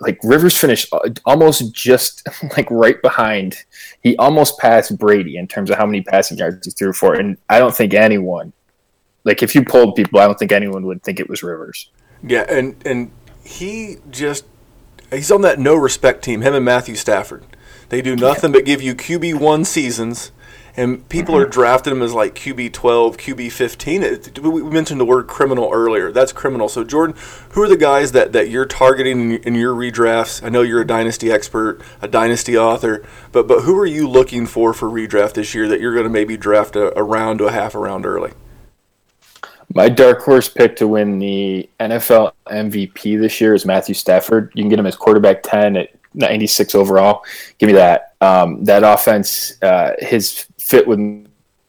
[0.00, 2.26] like Rivers finished uh, almost just
[2.56, 3.64] like right behind.
[4.02, 7.36] He almost passed Brady in terms of how many passing yards he threw for, and
[7.48, 8.52] I don't think anyone,
[9.24, 11.90] like if you polled people, I don't think anyone would think it was Rivers.
[12.22, 13.10] Yeah, and and
[13.44, 14.44] he just
[15.10, 16.42] he's on that no respect team.
[16.42, 17.44] Him and Matthew Stafford,
[17.88, 18.58] they do nothing yeah.
[18.58, 20.32] but give you QB one seasons
[20.76, 21.44] and people mm-hmm.
[21.44, 24.42] are drafting him as like QB 12, QB 15.
[24.42, 26.10] we mentioned the word criminal earlier.
[26.10, 26.68] That's criminal.
[26.68, 27.16] So, Jordan,
[27.50, 30.44] who are the guys that, that you're targeting in your redrafts?
[30.44, 34.46] I know you're a dynasty expert, a dynasty author, but but who are you looking
[34.46, 37.46] for for redraft this year that you're going to maybe draft a, a round to
[37.46, 38.32] a half a round early?
[39.72, 44.52] My dark horse pick to win the NFL MVP this year is Matthew Stafford.
[44.54, 47.24] You can get him as quarterback 10 at 96 overall.
[47.58, 48.14] Give me that.
[48.20, 51.26] Um, that offense, uh, his fit with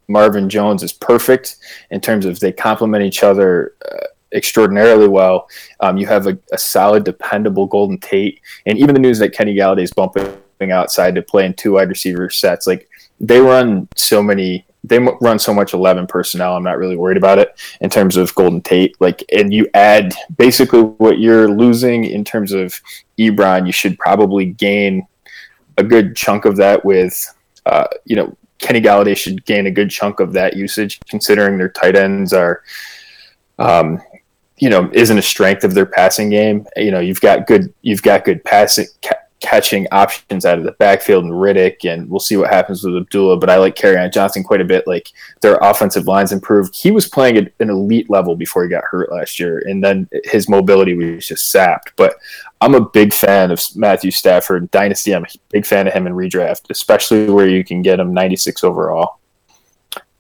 [0.08, 1.58] Marvin Jones is perfect
[1.92, 5.50] in terms of they complement each other uh, extraordinarily well.
[5.82, 9.56] Um, you have a, a, solid, dependable Golden Tate, and even the news that Kenny
[9.56, 12.68] Golladay is bumping outside to play in two wide receiver sets.
[12.68, 12.88] Like
[13.20, 16.56] they run so many, they run so much eleven personnel.
[16.56, 18.96] I'm not really worried about it in terms of Golden Tate.
[19.02, 22.80] Like, and you add basically what you're losing in terms of
[23.20, 23.66] Ebron.
[23.66, 25.06] You should probably gain
[25.78, 27.34] a good chunk of that with,
[27.66, 31.70] uh, you know, Kenny Golladay should gain a good chunk of that usage, considering their
[31.70, 32.64] tight ends are,
[33.60, 34.02] um,
[34.58, 36.66] you know, isn't a strength of their passing game.
[36.76, 38.88] You know, you've got good, you've got good passing
[39.42, 43.38] catching options out of the backfield and Riddick, and we'll see what happens with Abdullah.
[43.38, 44.88] But I like Kerryon Johnson quite a bit.
[44.88, 45.10] Like
[45.42, 46.76] their offensive lines improved.
[46.76, 50.08] He was playing at an elite level before he got hurt last year, and then
[50.24, 51.94] his mobility was just sapped.
[51.96, 52.16] But
[52.62, 55.14] I'm a big fan of Matthew Stafford Dynasty.
[55.14, 58.64] I'm a big fan of him in redraft, especially where you can get him 96
[58.64, 59.20] overall.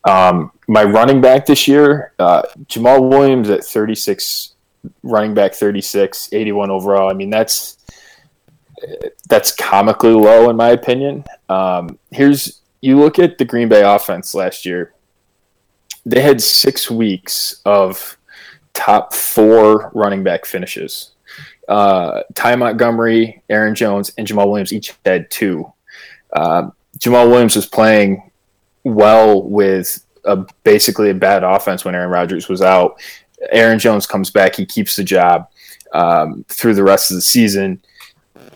[0.04, 4.54] Um, my running back this year, uh, Jamaal Williams at 36,
[5.02, 7.10] running back 36, 81 overall.
[7.10, 7.78] I mean, that's
[9.28, 11.24] that's comically low in my opinion.
[11.50, 14.94] Um, here's you look at the Green Bay offense last year.
[16.06, 18.18] They had six weeks of
[18.74, 21.16] top four running back finishes
[21.68, 25.72] uh, Ty Montgomery, Aaron Jones, and Jamaal Williams each had two.
[26.34, 26.70] Uh,
[27.00, 28.32] Jamaal Williams was playing
[28.84, 33.00] well with a, basically a bad offense when Aaron Rodgers was out.
[33.52, 35.50] Aaron Jones comes back, he keeps the job
[35.94, 37.82] um, through the rest of the season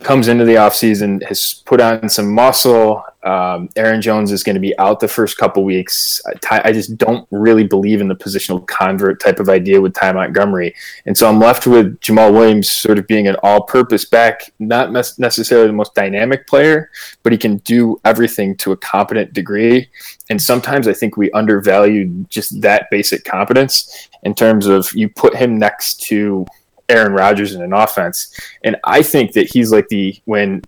[0.02, 3.04] comes into the offseason, has put on some muscle.
[3.24, 6.22] Um, Aaron Jones is going to be out the first couple weeks.
[6.50, 10.74] I just don't really believe in the positional convert type of idea with Ty Montgomery.
[11.06, 14.92] And so I'm left with Jamaal Williams sort of being an all purpose back, not
[14.92, 16.92] necessarily the most dynamic player,
[17.24, 19.90] but he can do everything to a competent degree.
[20.30, 25.36] And sometimes I think we undervalue just that basic competence in terms of you put
[25.36, 26.46] him next to
[26.90, 28.38] Aaron Rodgers in an offense.
[28.64, 30.64] And I think that he's like the when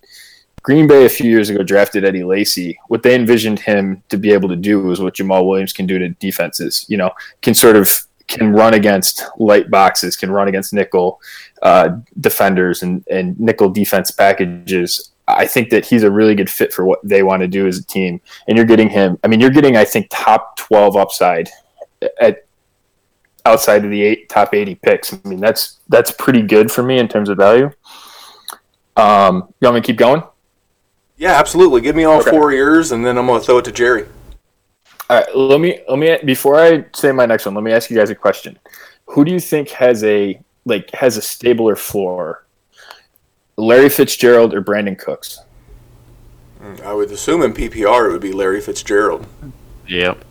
[0.64, 4.32] Green Bay a few years ago drafted Eddie Lacy, what they envisioned him to be
[4.32, 6.86] able to do was what Jamaal Williams can do to defenses.
[6.88, 7.12] You know,
[7.42, 7.90] can sort of
[8.28, 11.20] can run against light boxes, can run against nickel
[11.64, 15.12] uh, defenders and, and nickel defense packages.
[15.28, 17.78] I think that he's a really good fit for what they want to do as
[17.78, 18.22] a team.
[18.48, 19.18] And you're getting him.
[19.24, 21.50] I mean, you're getting I think top twelve upside
[22.20, 22.46] at
[23.46, 25.14] outside of the eight top 80 picks.
[25.14, 27.72] I mean, that's that's pretty good for me in terms of value.
[28.96, 30.24] Um, you want me to keep going?
[31.18, 31.82] Yeah, absolutely.
[31.82, 32.32] Give me all okay.
[32.32, 34.06] four years, and then I'm gonna throw it to Jerry.
[35.10, 37.90] All right, let me let me before I say my next one, let me ask
[37.90, 38.58] you guys a question.
[39.08, 42.46] Who do you think has a like has a stabler floor?
[43.58, 45.40] Larry Fitzgerald or Brandin Cooks?
[46.60, 49.28] Hmm, I would assume in PPR it would be Larry Fitzgerald.
[49.88, 50.26] Yep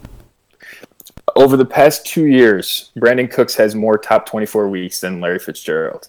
[1.36, 6.08] over the past two years, Brandin Cooks has more top 24 weeks than Larry Fitzgerald.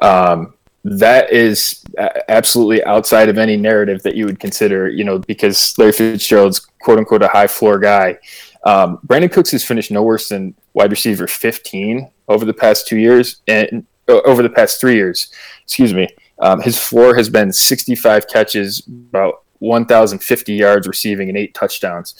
[0.00, 1.84] Um, that is
[2.28, 6.98] absolutely outside of any narrative that you would consider, you know, because Larry Fitzgerald's quote
[6.98, 8.18] unquote a high floor guy.
[8.64, 12.98] Um, Brandin Cooks has finished no worse than wide receiver 15 over the past two
[12.98, 15.32] years and uh, over the past three years.
[15.62, 16.08] Excuse me.
[16.40, 22.14] Um, his floor has been 65 catches, about 1,050 yards receiving, and eight touchdowns.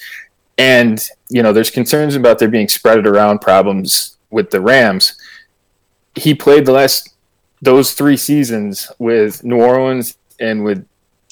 [0.61, 5.19] And, you know, there's concerns about there being spread around problems with the Rams.
[6.15, 7.15] He played the last,
[7.63, 10.87] those three seasons with New Orleans and with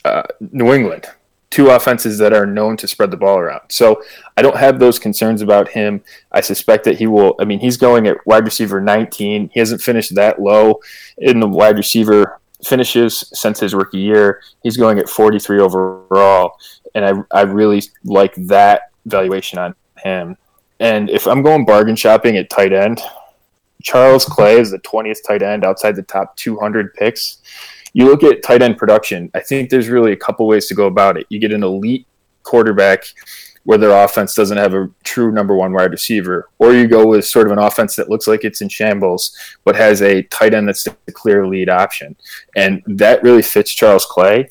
[0.06, 1.08] uh, New England,
[1.50, 3.60] two offenses that are known to spread the ball around.
[3.68, 4.02] So
[4.38, 6.02] I don't have those concerns about him.
[6.32, 9.50] I suspect that he will, I mean, he's going at wide receiver 19.
[9.52, 10.80] He hasn't finished that low
[11.18, 14.40] in the wide receiver finishes since his rookie year.
[14.62, 16.56] He's going at 43 overall.
[16.94, 20.36] And I, I really like that valuation on him.
[20.80, 23.00] And if I'm going bargain shopping at tight end,
[23.82, 27.38] Charles Clay is the 20th tight end outside the top 200 picks.
[27.92, 30.86] You look at tight end production, I think there's really a couple ways to go
[30.86, 31.26] about it.
[31.30, 32.06] You get an elite
[32.42, 33.04] quarterback
[33.64, 37.24] where their offense doesn't have a true number one wide receiver, or you go with
[37.24, 40.66] sort of an offense that looks like it's in shambles, but has a tight end
[40.66, 42.16] that's the clear lead option.
[42.56, 44.48] And that really fits Charles Clay.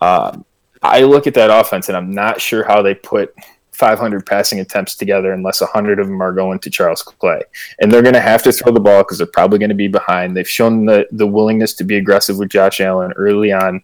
[0.00, 0.44] Um,
[0.82, 3.34] I look at that offense and I'm not sure how they put
[3.80, 7.40] 500 passing attempts together unless 100 of them are going to Charles Clay.
[7.80, 9.88] And they're going to have to throw the ball because they're probably going to be
[9.88, 10.36] behind.
[10.36, 13.82] They've shown the, the willingness to be aggressive with Josh Allen early on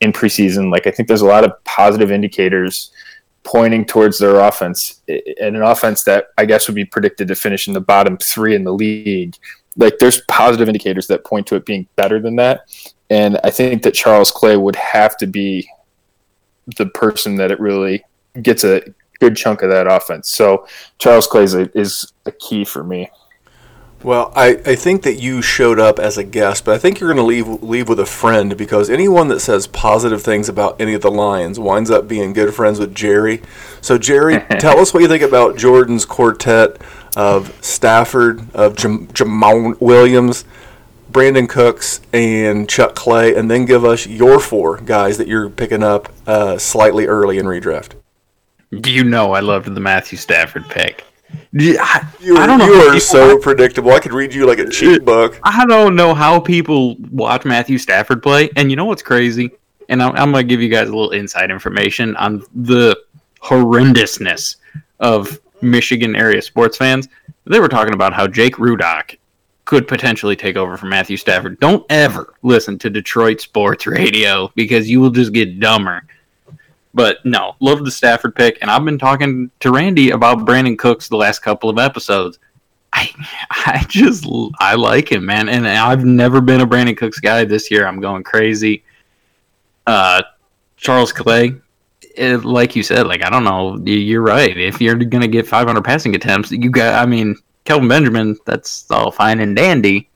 [0.00, 0.72] in preseason.
[0.72, 2.90] Like, I think there's a lot of positive indicators
[3.44, 7.68] pointing towards their offense and an offense that I guess would be predicted to finish
[7.68, 9.36] in the bottom three in the league.
[9.76, 12.62] Like, there's positive indicators that point to it being better than that.
[13.10, 15.70] And I think that Charles Clay would have to be
[16.76, 18.04] the person that it really
[18.42, 18.82] gets a
[19.18, 20.30] good chunk of that offense.
[20.30, 20.66] So
[20.98, 23.10] Charles Clay is a, is a key for me.
[24.02, 27.12] Well, I, I think that you showed up as a guest, but I think you're
[27.12, 30.92] going to leave leave with a friend because anyone that says positive things about any
[30.94, 33.42] of the Lions winds up being good friends with Jerry.
[33.80, 36.76] So, Jerry, tell us what you think about Jordan's quartet
[37.16, 40.44] of Stafford, of Jam- Jamon Williams,
[41.10, 45.82] Brandin Cooks, and Chuck Clay, and then give us your four guys that you're picking
[45.82, 47.92] up uh, slightly early in redraft.
[48.80, 51.04] Do you know I loved the Matthew Stafford pick.
[51.58, 52.66] I, You, I don't know.
[52.66, 53.90] you are people- so predictable.
[53.92, 55.38] I could read you like a cheat book.
[55.42, 58.48] I don't know how people watch Matthew Stafford play.
[58.56, 59.50] And you know what's crazy?
[59.88, 62.96] And I'm, I'm going to give you guys a little inside information on the
[63.42, 64.56] horrendousness
[65.00, 67.08] of Michigan area sports fans.
[67.46, 69.16] They were talking about how Jake Rudock
[69.64, 71.58] could potentially take over for Matthew Stafford.
[71.60, 76.02] Don't ever listen to Detroit sports radio because you will just get dumber.
[76.96, 78.56] But no, love the Stafford pick.
[78.62, 82.38] And I've been talking to Randy about Brandin Cooks the last couple of episodes.
[82.94, 83.10] I
[83.50, 84.26] I just
[84.58, 87.44] I like him, man, and I've never been a Brandin Cooks guy.
[87.44, 88.82] This year, I'm going crazy.
[89.86, 90.22] Uh,
[90.78, 91.54] Charles Clay,
[92.16, 94.56] eh, like you said, like I don't know, you're right.
[94.56, 96.94] If you're gonna get 500 passing attempts, you got.
[96.94, 97.36] I mean,
[97.66, 100.08] Kelvin Benjamin, that's all fine and dandy,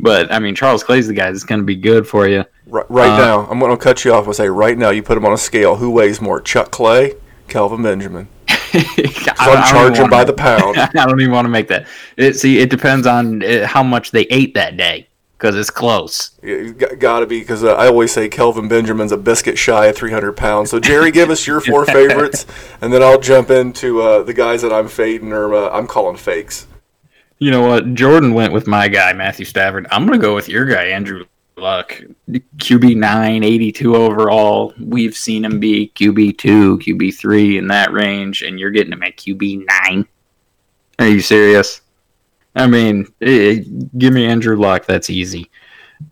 [0.00, 2.44] but I mean, Charles Clay's the guy that's gonna be good for you.
[2.66, 5.02] Right, right Uh, now, I'm going to cut you off and say right now, you
[5.02, 5.76] put him on a scale.
[5.76, 7.14] Who weighs more, Chuck Clay,
[7.48, 8.28] Kelvin Benjamin?
[8.48, 10.76] I, I'm charging by the pound.
[10.78, 11.86] I don't even want to make that.
[12.16, 16.30] It, see, it depends on uh, how much they ate that day because it's close.
[16.98, 20.32] Got to be because uh, I always say Kelvin Benjamin's a biscuit shy of 300
[20.32, 20.70] pounds.
[20.70, 22.46] So Jerry, give us your four favorites,
[22.80, 26.16] and then I'll jump into uh, the guys that I'm fading or uh, I'm calling
[26.16, 26.66] fakes.
[27.38, 27.94] You know what?
[27.94, 29.86] Jordan went with my guy, Matthew Stafford.
[29.90, 31.26] I'm going to go with your guy, Andrew
[31.56, 32.00] Luck.
[32.28, 34.74] QB 9, 82 overall.
[34.80, 39.02] We've seen him be QB 2, QB 3 in that range, and you're getting him
[39.02, 40.06] at QB 9.
[40.98, 41.80] Are you serious?
[42.56, 43.62] I mean, eh,
[43.98, 44.86] give me Andrew Luck.
[44.86, 45.50] That's easy.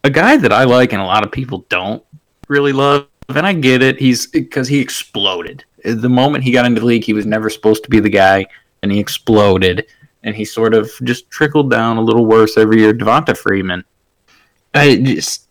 [0.05, 2.05] A guy that I like and a lot of people don't
[2.49, 3.99] really love, and I get it.
[3.99, 5.64] He's because he exploded.
[5.84, 8.47] The moment he got into the league, he was never supposed to be the guy,
[8.82, 9.86] and he exploded
[10.24, 12.93] and he sort of just trickled down a little worse every year.
[12.93, 13.84] Devonta Freeman.
[14.75, 15.49] I just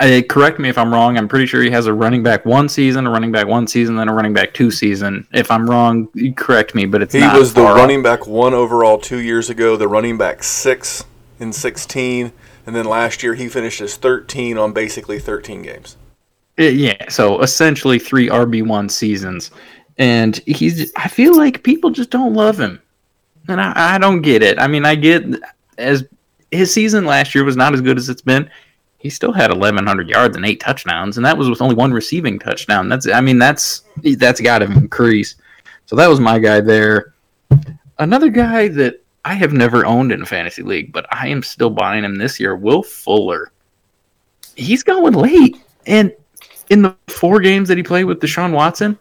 [0.00, 1.16] I, correct me if I'm wrong.
[1.16, 3.96] I'm pretty sure he has a running back one season, a running back one season,
[3.96, 5.26] then a running back two season.
[5.32, 6.84] If I'm wrong, correct me.
[6.84, 7.76] But it's He was the off.
[7.76, 11.04] running back one overall two years ago, the running back six
[11.38, 12.32] in 16,
[12.66, 15.96] and then last year he finished as 13 on basically 13 games.
[16.58, 19.52] Uh, yeah, so essentially three RB one seasons,
[19.98, 20.92] and he's.
[20.96, 22.80] I feel like people just don't love him,
[23.48, 24.58] and I, I don't get it.
[24.58, 25.24] I mean, I get
[25.78, 26.04] as
[26.50, 28.48] his season last year was not as good as it's been.
[28.98, 32.38] He still had 1,100 yards and eight touchdowns, and that was with only one receiving
[32.38, 32.88] touchdown.
[32.88, 33.06] That's.
[33.06, 33.84] I mean, that's
[34.16, 35.36] that's got to increase.
[35.86, 37.14] So that was my guy there.
[37.98, 41.70] Another guy that I have never owned in a fantasy league, but I am still
[41.70, 42.56] buying him this year.
[42.56, 43.52] Will Fuller.
[44.56, 46.12] He's going late, and
[46.70, 48.98] in the four games that he played with Deshaun Watson,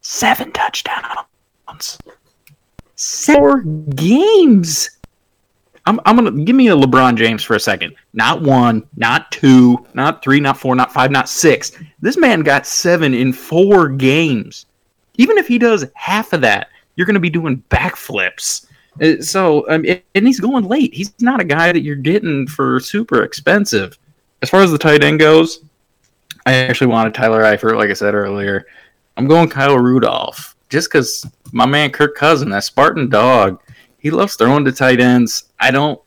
[0.00, 1.98] seven touchdowns.
[2.96, 4.90] Four games.
[5.86, 7.94] I'm, I'm gonna give me a LeBron James for a second.
[8.12, 11.72] Not one, not two, not three, not four, not five, not six.
[12.00, 14.66] This man got seven in four games.
[15.16, 18.66] Even if he does half of that, you're gonna be doing backflips.
[19.00, 20.94] Uh, So, um, and he's going late.
[20.94, 23.98] He's not a guy that you're getting for super expensive.
[24.40, 25.64] As far as the tight end goes,
[26.46, 28.66] I actually wanted Tyler Eifert, like I said earlier.
[29.16, 33.60] I'm going Kyle Rudolph just because my man Kirk Cousin, that Spartan dog,
[34.04, 35.44] he loves throwing to tight ends.
[35.58, 35.98] I don't,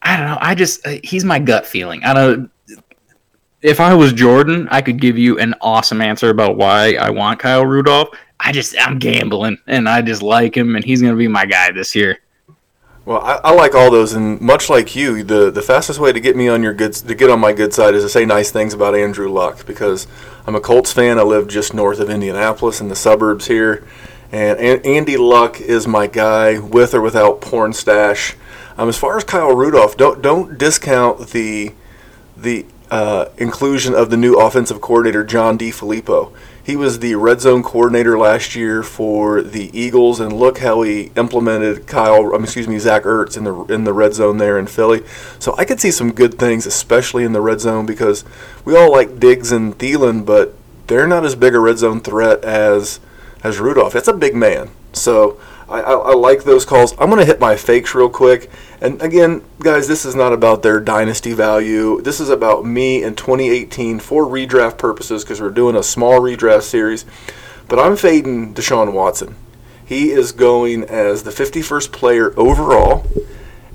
[0.00, 0.38] I don't know.
[0.40, 2.02] I just uh, he's my gut feeling.
[2.02, 2.50] I don't.
[3.60, 7.40] If I was Jordan, I could give you an awesome answer about why I want
[7.40, 8.08] Kyle Rudolph.
[8.40, 11.72] I just I'm gambling and I just like him and he's gonna be my guy
[11.72, 12.20] this year.
[13.04, 16.20] Well, I, I like all those, and much like you, the the fastest way to
[16.20, 18.50] get me on your good to get on my good side is to say nice
[18.50, 20.06] things about Andrew Luck because
[20.46, 21.18] I'm a Colts fan.
[21.18, 23.84] I live just north of Indianapolis in the suburbs here,
[24.32, 28.36] and, An- Andy Luck is my guy, with or without porn stash.
[28.76, 31.72] Um, as far as Kyle Rudolph, don't don't discount the
[32.36, 36.32] the uh, inclusion of the new offensive coordinator John DeFilippo.
[36.64, 41.12] He was the red zone coordinator last year for the Eagles, and look how he
[41.14, 44.66] implemented Kyle, um, excuse me, Zach Ertz in the in the red zone there in
[44.66, 45.02] Philly.
[45.38, 48.24] So I could see some good things, especially in the red zone, because
[48.64, 50.54] we all like Diggs and Thielen, but
[50.86, 52.98] they're not as big a red zone threat as
[53.44, 53.92] as Rudolph.
[53.92, 54.70] That's a big man.
[54.94, 55.38] So
[55.68, 56.92] I, I, I like those calls.
[56.92, 58.50] I'm going to hit my fakes real quick.
[58.80, 62.00] And again, guys, this is not about their dynasty value.
[62.00, 66.62] This is about me in 2018 for redraft purposes because we're doing a small redraft
[66.62, 67.04] series.
[67.68, 69.36] But I'm fading Deshaun Watson.
[69.84, 73.06] He is going as the 51st player overall.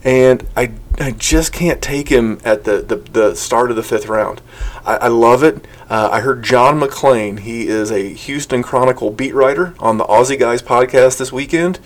[0.04, 4.08] And I, I just can't take him at the, the, the start of the fifth
[4.08, 4.42] round.
[4.86, 5.66] I, I love it.
[5.90, 10.40] Uh, I heard John McClain, he is a Houston Chronicle beat writer on the Aussie
[10.40, 11.80] Guys podcast this weekend.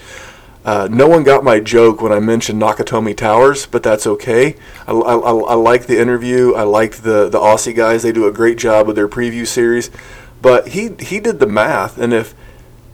[0.66, 4.55] Uh, no one got my joke when I mentioned Nakatomi Towers, but that's okay.
[4.88, 6.53] I, I, I like the interview.
[6.53, 8.03] I like the, the Aussie guys.
[8.03, 9.91] They do a great job with their preview series.
[10.41, 12.34] But he, he did the math, and if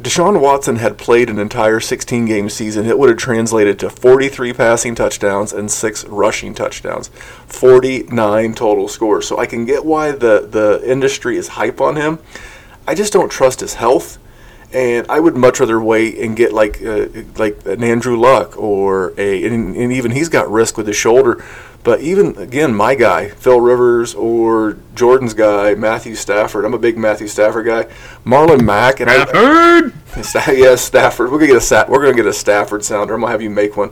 [0.02, 4.54] Deshaun Watson had played an entire 16 game season, it would have translated to 43
[4.54, 7.10] passing touchdowns and six rushing touchdowns,
[7.48, 9.28] 49 total scores.
[9.28, 12.20] So I can get why the, the industry is hype on him.
[12.88, 14.20] I just don't trust his health,
[14.72, 19.14] and I would much rather wait and get like uh, like an Andrew Luck or
[19.18, 21.44] a and, and even he's got risk with his shoulder.
[21.84, 26.66] But even again, my guy, Phil Rivers or Jordan's guy, Matthew Stafford.
[26.66, 27.86] I'm a big Matthew Stafford guy.
[28.26, 29.94] Marlon Mack and Stafford.
[30.50, 31.32] I, yes, Stafford.
[31.32, 33.14] We're gonna get a we're gonna get a Stafford sounder.
[33.14, 33.92] I'm gonna have you make one.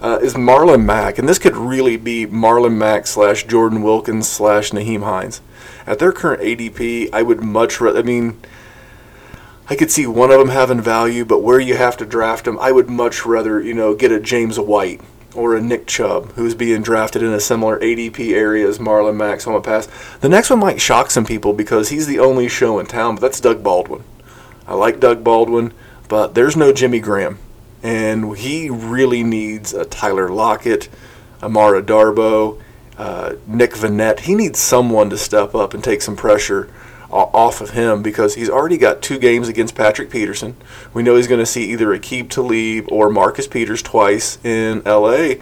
[0.00, 4.70] Uh, is Marlon Mack, and this could really be Marlon Mack slash Jordan Wilkins slash
[4.70, 5.40] Nyheim Hines.
[5.86, 7.98] At their current ADP, I would much rather.
[7.98, 8.38] I mean,
[9.68, 12.58] I could see one of them having value, but where you have to draft them,
[12.60, 15.00] I would much rather you know get a James White
[15.36, 19.18] or a Nick Chubb, who's being drafted in a similar ADP area as Marlon.
[19.40, 19.88] So I'm gonna pass.
[20.20, 23.20] The next one might shock some people because he's the only show in town, but
[23.20, 24.02] that's Doug Baldwin.
[24.66, 25.72] I like Doug Baldwin,
[26.08, 27.38] but there's no Jimmy Graham,
[27.82, 30.88] and he really needs a Tyler Lockett,
[31.42, 32.60] Amara Darboh,
[32.98, 34.20] uh, Nick Vannett.
[34.20, 36.68] He needs someone to step up and take some pressure
[37.10, 40.56] off of him because he's already got two games against Patrick Peterson.
[40.92, 45.34] We know he's going to see either Aqib Talib or Marcus Peters twice in LA.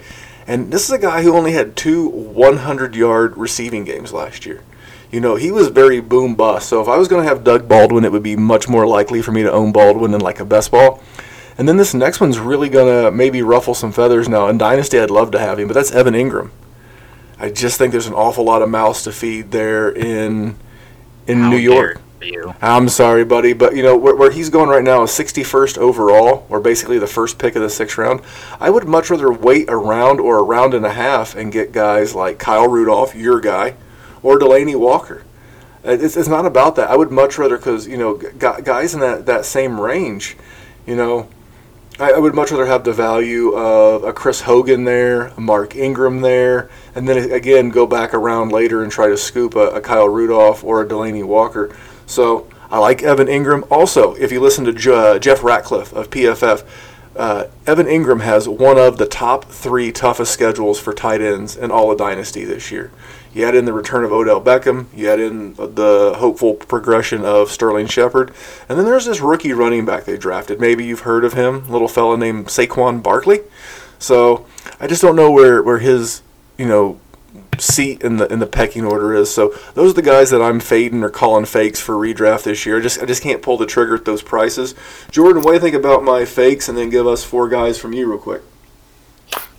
[0.47, 4.63] And this is a guy who only had two 100 yard receiving games last year.
[5.11, 6.69] You know, he was very boom bust.
[6.69, 9.21] So if I was going to have Doug Baldwin, it would be much more likely
[9.21, 11.01] for me to own Baldwin than like a best ball.
[11.57, 14.47] And then this next one's really going to maybe ruffle some feathers now.
[14.49, 16.51] In Dynasty, I'd love to have him, but that's Evan Engram.
[17.39, 20.57] I just think there's an awful lot of mouths to feed there in
[21.27, 22.01] in How New York.
[22.61, 26.45] I'm sorry, buddy, but you know where, where he's going right now is 61st overall,
[26.49, 28.21] or basically the first pick of the sixth round.
[28.59, 31.71] I would much rather wait a round or a round and a half and get
[31.71, 33.75] guys like Kyle Rudolph, your guy,
[34.23, 35.23] or Delanie Walker.
[35.83, 36.89] It's, it's not about that.
[36.89, 40.35] I would much rather because you know guys in that, that same range,
[40.87, 41.29] you know,
[41.99, 45.75] I, I would much rather have the value of a Chris Hogan there, a Mark
[45.75, 49.81] Ingram there, and then again go back around later and try to scoop a, a
[49.81, 51.75] Kyle Rudolph or a Delanie Walker.
[52.05, 53.65] So I like Evan Engram.
[53.71, 56.65] Also, if you listen to Je- uh, Jeff Ratcliffe of PFF,
[57.15, 61.71] uh, Evan Engram has one of the top three toughest schedules for tight ends in
[61.71, 62.91] all of Dynasty this year.
[63.35, 67.51] You add in the return of Odell Beckham, you add in the hopeful progression of
[67.51, 68.33] Sterling Shepard,
[68.69, 70.61] and then there's this rookie running back they drafted.
[70.61, 73.41] Maybe you've heard of him, little fella named Saquon Barkley.
[73.99, 74.45] So
[74.79, 76.21] I just don't know where, where his
[76.57, 77.01] you know
[77.59, 79.33] seat in the in the pecking order is.
[79.33, 82.77] So those are the guys that I'm fading or calling fakes for redraft this year.
[82.77, 84.75] I just I just can't pull the trigger at those prices.
[85.11, 86.69] Jordan, what do you think about my fakes?
[86.69, 88.43] And then give us four guys from you real quick.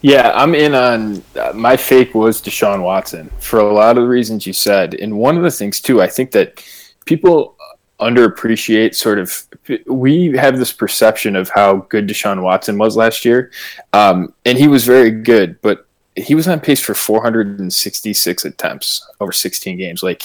[0.07, 4.09] Yeah, I'm in on uh, my fake was Deshaun Watson for a lot of the
[4.09, 4.95] reasons you said.
[4.95, 6.65] And one of the things, too, I think that
[7.07, 7.57] people
[7.99, 9.49] underappreciate sort of
[9.89, 13.51] we have this perception of how good Deshaun Watson was last year.
[13.95, 19.33] Um, and he was very good, but he was on pace for 466 attempts over
[19.33, 20.05] 16 games.
[20.05, 20.23] Like,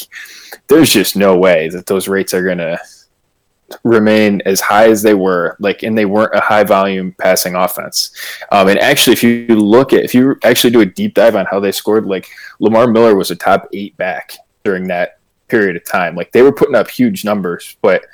[0.68, 2.80] there's just no way that those rates are going to
[3.84, 8.12] remain as high as they were like and they weren't a high volume passing offense
[8.52, 11.46] um, and actually if you look at if you actually do a deep dive on
[11.46, 12.28] how they scored like
[12.60, 16.54] lamar miller was a top eight back during that period of time like they were
[16.54, 18.06] putting up huge numbers but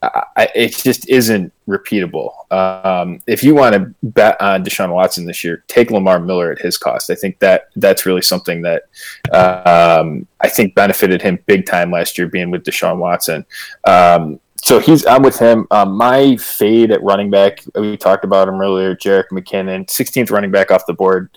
[0.00, 2.32] I, it just isn't repeatable.
[2.52, 6.60] Um, if you want to bet on Deshaun Watson this year, take Lamar Miller at
[6.60, 7.10] his cost.
[7.10, 8.84] I think that that's really something that
[9.32, 13.44] um, I think benefited him big time last year, being with Deshaun Watson.
[13.84, 15.66] Um, so he's I'm with him.
[15.70, 18.94] Um, my fade at running back, we talked about him earlier.
[18.94, 21.30] Jerick McKinnon, 16th running back off the board,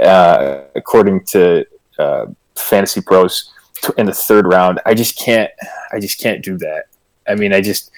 [0.00, 1.66] uh, according to
[1.98, 3.52] uh, Fantasy Pros
[3.98, 4.80] in the third round.
[4.86, 5.50] I just can't.
[5.92, 6.84] I just can't do that.
[7.28, 7.90] I mean, I just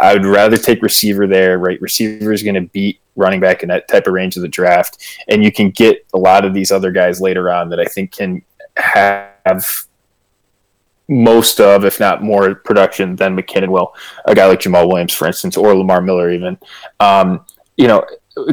[0.00, 1.58] I- would rather take receiver there.
[1.58, 4.48] Right, receiver is going to beat running back in that type of range of the
[4.48, 7.84] draft, and you can get a lot of these other guys later on that I
[7.84, 8.42] think can
[8.76, 9.87] have
[11.08, 13.94] most of, if not more, production than McKinnon will.
[14.26, 16.58] A guy like Jamaal Williams, for instance, or Lamar Miller, even.
[17.00, 17.44] Um,
[17.76, 18.04] you know,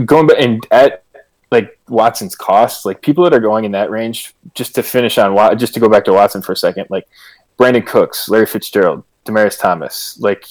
[0.06, 1.04] going back and at
[1.52, 5.58] like Watson's cost, like people that are going in that range, just to finish on,
[5.58, 7.08] just to go back to Watson for a second, like
[7.58, 10.46] Brandin Cooks, Larry Fitzgerald, Demaryius Thomas, like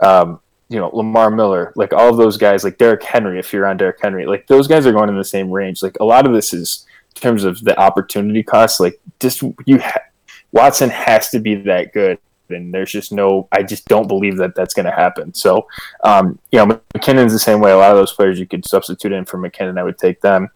[0.00, 3.66] um, you know, Lamar Miller, like all of those guys, like Derrick Henry, if you're
[3.66, 5.82] on Derrick Henry, like those guys are going in the same range.
[5.82, 8.80] Like a lot of this is in terms of the opportunity cost.
[8.80, 10.00] Like just you, ha-
[10.56, 13.46] Watson has to be that good, and there's just no.
[13.52, 15.34] I just don't believe that that's going to happen.
[15.34, 15.66] So,
[16.02, 17.72] um, you know, McKinnon's the same way.
[17.72, 19.78] A lot of those players you could substitute in for McKinnon.
[19.78, 20.48] I would take them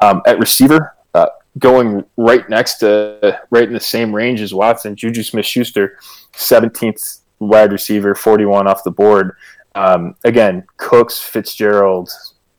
[0.00, 0.94] um, at receiver.
[1.14, 1.26] Uh,
[1.58, 5.98] going right next to right in the same range as Watson, Juju Smith Schuster,
[6.34, 9.36] 17th wide receiver, 41 off the board.
[9.74, 12.10] Um, again, Cooks, Fitzgerald,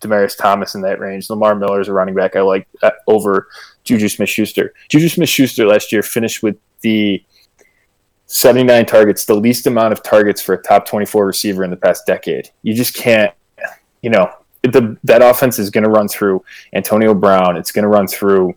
[0.02, 1.30] Demaryius Thomas in that range.
[1.30, 3.48] Lamar Miller is a running back I like uh, over
[3.84, 4.74] Juju Smith Schuster.
[4.90, 7.24] Juju Smith Schuster last year finished with the
[8.28, 12.06] 79 targets, the least amount of targets for a top 24 receiver in the past
[12.06, 12.50] decade.
[12.62, 13.34] You just can't,
[14.02, 17.58] you know, the, that offense is going to run through Antonio Brown.
[17.58, 18.54] It's going to run through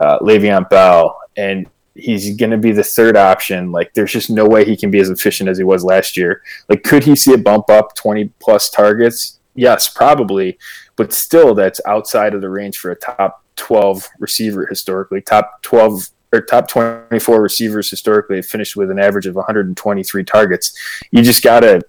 [0.00, 1.18] uh, Le'Veon Bell.
[1.36, 3.72] And he's going to be the third option.
[3.72, 6.42] Like, there's just no way he can be as efficient as he was last year.
[6.68, 9.38] Like, could he see a bump up 20 plus targets?
[9.54, 10.58] Yes, probably.
[10.96, 15.22] But still, that's outside of the range for a top 12 receiver historically.
[15.22, 20.76] Top 12 or top 24 receivers historically have finished with an average of 123 targets.
[21.10, 21.82] You just got to,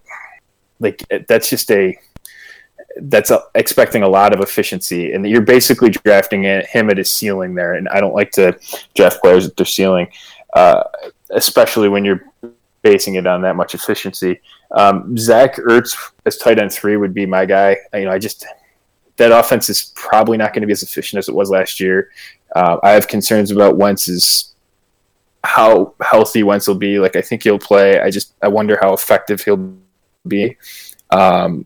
[0.80, 1.98] like, that's just a,
[3.02, 7.56] that's a, expecting a lot of efficiency, and you're basically drafting him at his ceiling
[7.56, 7.74] there.
[7.74, 8.58] And I don't like to
[8.96, 10.08] draft players at their ceiling,
[10.54, 10.84] uh,
[11.32, 12.24] especially when you're
[12.82, 14.40] basing it on that much efficiency.
[14.72, 17.78] Um, Zach Ertz as tight end three would be my guy.
[17.94, 18.46] You know, I just
[19.18, 22.11] that offense is probably not going to be as efficient as it was last year.
[22.55, 24.55] Uh, I have concerns about Wentz's
[25.43, 26.99] how healthy Wentz will be.
[26.99, 27.99] Like I think he'll play.
[27.99, 29.74] I just I wonder how effective he'll
[30.28, 30.57] be.
[31.09, 31.65] Um,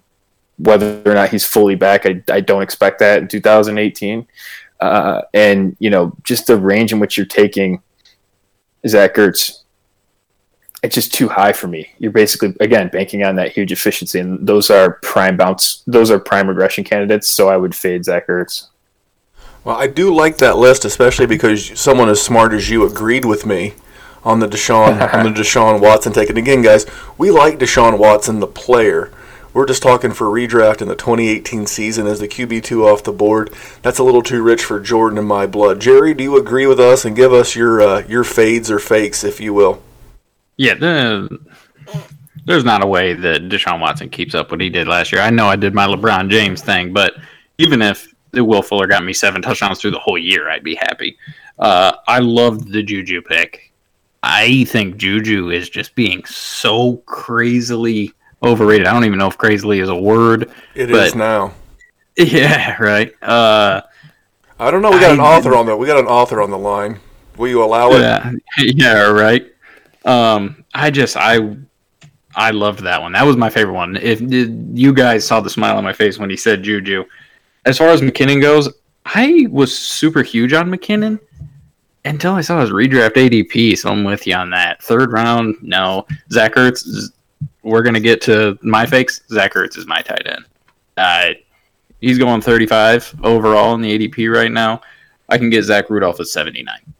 [0.57, 4.27] whether or not he's fully back, I, I don't expect that in 2018.
[4.79, 7.81] Uh, and you know, just the range in which you're taking
[8.87, 9.60] Zach Ertz,
[10.83, 11.91] it's just too high for me.
[11.99, 15.83] You're basically again banking on that huge efficiency, and those are prime bounce.
[15.85, 17.29] Those are prime regression candidates.
[17.29, 18.67] So I would fade Zach Ertz.
[19.63, 23.45] Well, I do like that list, especially because someone as smart as you agreed with
[23.45, 23.75] me
[24.23, 26.29] on the Deshaun on the Deshaun Watson take.
[26.29, 29.11] And again, guys, we like Deshaun Watson, the player.
[29.53, 33.53] We're just talking for redraft in the 2018 season as the QB2 off the board.
[33.81, 35.81] That's a little too rich for Jordan in my blood.
[35.81, 39.23] Jerry, do you agree with us and give us your uh, your fades or fakes,
[39.23, 39.83] if you will?
[40.61, 41.39] Yeah, the,
[42.45, 45.19] there's not a way that Deshaun Watson keeps up what he did last year.
[45.19, 47.15] I know I did my LeBron James thing, but
[47.57, 51.17] even if Will Fuller got me seven touchdowns through the whole year, I'd be happy.
[51.57, 53.73] Uh, I loved the Juju pick.
[54.21, 58.85] I think Juju is just being so crazily overrated.
[58.85, 60.51] I don't even know if crazily is a word.
[60.75, 61.55] It is now.
[62.17, 63.11] Yeah, right.
[63.23, 63.81] Uh,
[64.59, 64.91] I don't know.
[64.91, 65.75] We got I, an author on the.
[65.75, 66.99] We got an author on the line.
[67.37, 68.01] Will you allow it?
[68.01, 69.50] Yeah, yeah, right.
[70.05, 71.55] Um, I just I
[72.35, 73.11] I loved that one.
[73.11, 73.97] That was my favorite one.
[73.97, 77.03] If you guys saw the smile on my face when he said Juju,
[77.65, 78.69] as far as McKinnon goes,
[79.05, 81.19] I was super huge on McKinnon
[82.05, 83.77] until I saw his redraft ADP.
[83.77, 84.81] So I'm with you on that.
[84.81, 86.05] Third round, no.
[86.31, 87.11] Zach Ertz,
[87.63, 89.21] we're gonna get to my fakes.
[89.29, 90.45] Zach Ertz is my tight end.
[90.97, 91.29] Uh,
[91.99, 94.81] he's going 35 overall in the ADP right now.
[95.29, 96.90] I can get Zach Rudolph at 79.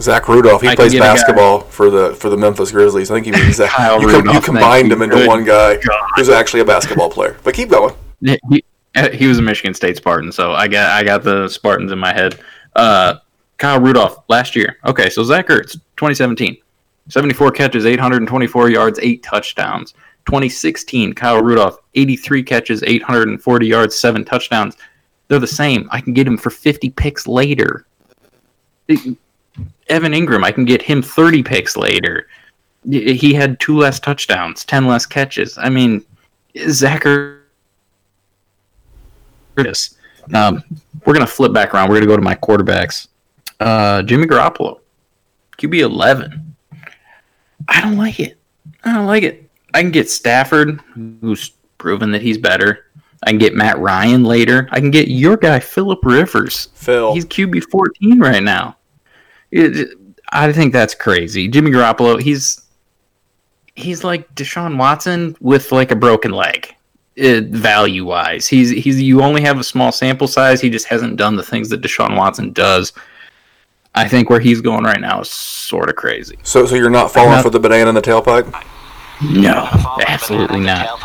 [0.00, 3.10] Zach Rudolph, he I plays basketball for the for the Memphis Grizzlies.
[3.10, 3.70] I think he means Zach.
[4.00, 6.08] you, com- you combined him into Good one guy God.
[6.16, 7.36] who's actually a basketball player.
[7.44, 7.94] But keep going.
[8.20, 8.64] He,
[9.12, 12.12] he was a Michigan State Spartan, so I got I got the Spartans in my
[12.12, 12.38] head.
[12.74, 13.16] Uh,
[13.58, 14.78] Kyle Rudolph last year.
[14.86, 16.56] Okay, so Zach Ertz, 2017,
[17.08, 19.92] 74 catches, 824 yards, eight touchdowns.
[20.26, 24.76] 2016, Kyle Rudolph, 83 catches, 840 yards, seven touchdowns.
[25.28, 25.88] They're the same.
[25.90, 27.86] I can get him for 50 picks later.
[29.90, 32.28] Evan Engram, I can get him 30 picks later.
[32.88, 35.58] He had two less touchdowns, 10 less catches.
[35.58, 36.02] I mean,
[36.68, 37.02] Zach
[39.56, 39.96] Ertz.
[40.32, 40.62] Um,
[41.04, 41.88] we're going to flip back around.
[41.88, 43.08] We're going to go to my quarterbacks.
[43.58, 44.80] Uh, Jimmy Garoppolo,
[45.58, 46.56] QB 11.
[47.68, 48.38] I don't like it.
[48.84, 49.50] I don't like it.
[49.74, 50.80] I can get Stafford,
[51.20, 52.86] who's proven that he's better.
[53.22, 54.68] I can get Matt Ryan later.
[54.70, 56.68] I can get your guy Philip Rivers.
[56.74, 58.76] Phil, he's QB fourteen right now.
[59.50, 59.96] It,
[60.30, 61.48] I think that's crazy.
[61.48, 62.60] Jimmy Garoppolo, he's
[63.74, 66.74] he's like Deshaun Watson with like a broken leg.
[67.16, 70.60] value wise, he's he's you only have a small sample size.
[70.60, 72.92] He just hasn't done the things that Deshaun Watson does.
[73.94, 76.38] I think where he's going right now is sort of crazy.
[76.44, 78.46] So, so you're not falling not, for the banana in the tailpipe?
[79.20, 79.68] No,
[80.06, 81.00] absolutely not.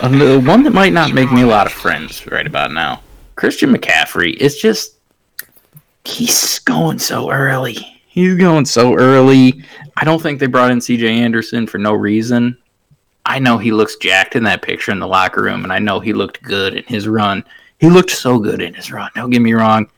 [0.00, 3.02] Uh, the one that might not make me a lot of friends right about now,
[3.34, 4.36] Christian McCaffrey.
[4.40, 4.97] It's just
[6.08, 7.74] he's going so early.
[8.06, 9.62] He's going so early.
[9.96, 11.08] I don't think they brought in C.J.
[11.08, 12.56] Anderson for no reason.
[13.26, 16.00] I know he looks jacked in that picture in the locker room, and I know
[16.00, 17.44] he looked good in his run.
[17.78, 19.10] He looked so good in his run.
[19.14, 19.88] Don't get me wrong.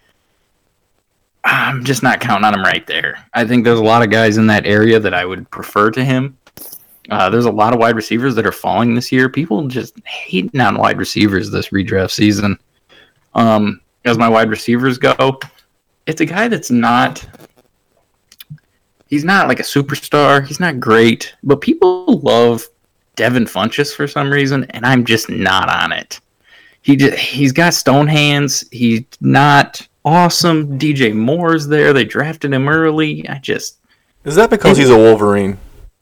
[1.45, 3.25] I'm just not counting on him right there.
[3.33, 6.05] I think there's a lot of guys in that area that I would prefer to
[6.05, 6.37] him.
[7.09, 9.29] Uh, there's a lot of wide receivers that are falling this year.
[9.29, 12.59] People just hating on wide receivers this redraft season.
[13.35, 15.39] Um, as my wide receivers go,
[16.11, 17.27] it's a guy that's not.
[19.07, 20.45] He's not like a superstar.
[20.47, 22.67] He's not great, but people love
[23.17, 26.21] Devin Funchess for some reason, and I'm just not on it.
[26.83, 28.65] He just, he's got stone hands.
[28.71, 30.79] He's not awesome.
[30.79, 31.93] DJ Moore's there.
[31.93, 33.29] They drafted him early.
[33.29, 33.79] I just,
[34.25, 35.59] Is that because he's a Wolverine?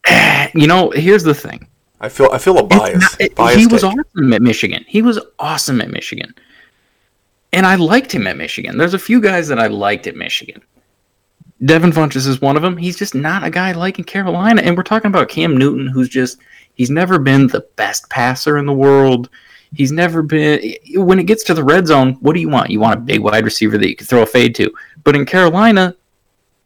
[0.54, 1.66] you know, here's the thing.
[2.00, 3.00] I feel I feel a bias.
[3.00, 4.84] not- it- bias he was awesome at Michigan.
[4.86, 6.34] He was awesome at Michigan.
[7.52, 8.76] And I liked him at Michigan.
[8.76, 10.62] There's a few guys that I liked at Michigan.
[11.64, 12.76] Devin Funchess is one of them.
[12.76, 14.62] He's just not a guy like in Carolina.
[14.62, 16.38] And we're talking about Cam Newton, who's just,
[16.74, 19.28] he's never been the best passer in the world.
[19.74, 22.70] He's never been, when it gets to the red zone, what do you want?
[22.70, 24.72] You want a big wide receiver that you can throw a fade to.
[25.04, 25.96] But in Carolina,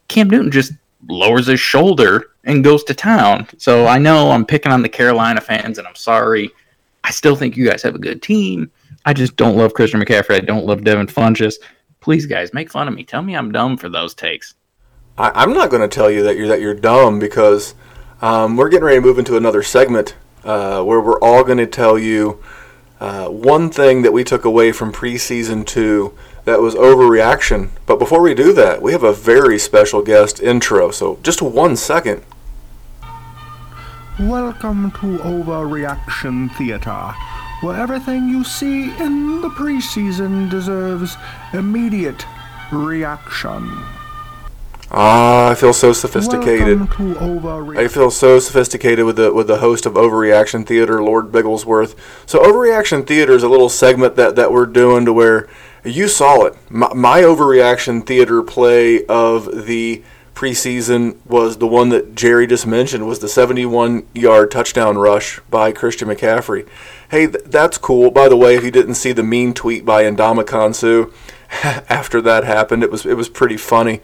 [0.09, 0.72] Cam Newton just
[1.09, 3.49] lowers his shoulder and goes to town.
[3.57, 6.51] So I know I'm picking on the Carolina fans, and I'm sorry.
[7.03, 8.70] I still think you guys have a good team.
[9.05, 10.37] I just don't love Christian McCaffrey.
[10.37, 11.55] I don't love Devin Funchess.
[12.01, 13.05] Please, guys, make fun of me.
[13.05, 14.55] Tell me I'm dumb for those takes.
[15.19, 17.75] I, I'm not going to tell you that you're that you're dumb because
[18.21, 21.67] um, we're getting ready to move into another segment uh, where we're all going to
[21.67, 22.43] tell you
[23.01, 27.71] uh, one thing that we took away from preseason two that was overreaction.
[27.87, 30.91] But before we do that, we have a very special guest intro.
[30.91, 32.25] So just one second.
[34.19, 37.15] Welcome to Overreaction Theater,
[37.63, 41.17] where everything you see in the preseason deserves
[41.53, 42.27] immediate
[42.73, 43.71] reaction.
[44.95, 46.83] Ah, I feel so sophisticated.
[46.83, 51.95] I feel so sophisticated with the with the host of Overreaction Theater, Lord Bigglesworth.
[52.27, 55.49] So Overreaction Theater is a little segment that, that we're doing to where
[55.83, 56.55] you saw it.
[56.69, 60.03] My, my Overreaction Theater play of the
[60.35, 65.73] preseason was the one that Jerry just mentioned was the 71 yard touchdown rush by
[65.73, 66.69] Christian McCaffrey.
[67.13, 68.11] Hey, th- that's cool.
[68.11, 71.13] By the way, if you didn't see the mean tweet by Ndamukong Suh
[71.91, 74.01] after that happened, it was it was pretty funny.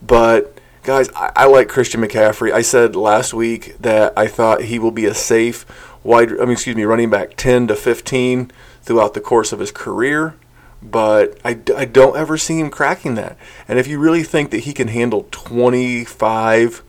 [0.00, 2.50] But guys, I, I like Christian McCaffrey.
[2.52, 5.66] I said last week that I thought he will be a safe
[6.02, 8.50] wide, I mean, excuse me, running back 10 to 15
[8.80, 10.34] throughout the course of his career.
[10.82, 13.36] But I, I don't ever see him cracking that.
[13.68, 16.82] And if you really think that he can handle 25,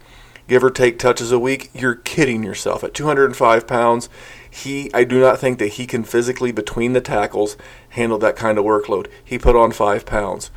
[0.47, 2.85] give or take touches a week, you're kidding yourself.
[2.85, 4.07] At 205 pounds,
[4.49, 7.57] he I do not think that he can physically between the tackles
[7.89, 9.07] handle that kind of workload.
[9.23, 10.51] He put on five pounds.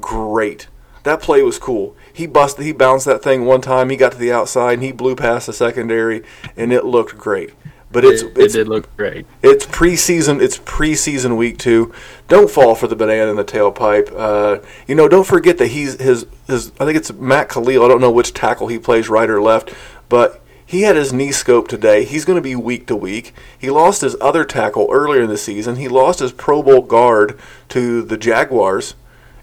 [0.00, 0.68] Great.
[1.04, 1.96] That play was cool.
[2.12, 3.90] He busted, he bounced that thing one time.
[3.90, 6.22] He got to the outside and he blew past the secondary,
[6.56, 7.52] and it looked great.
[7.90, 9.26] But it's it, it's it did look great.
[9.42, 10.40] it's preseason.
[10.40, 11.92] It's preseason week two.
[12.26, 14.10] Don't fall for the banana in the tailpipe.
[14.16, 16.72] Uh, you know, don't forget that he's his his.
[16.80, 17.84] I think it's Matt Kalil.
[17.84, 19.74] I don't know which tackle he plays, right or left,
[20.08, 20.42] but
[20.72, 22.02] he had his knee scope today.
[22.02, 23.34] He's going to be week to week.
[23.58, 25.76] He lost his other tackle earlier in the season.
[25.76, 28.94] He lost his Pro Bowl guard to the Jaguars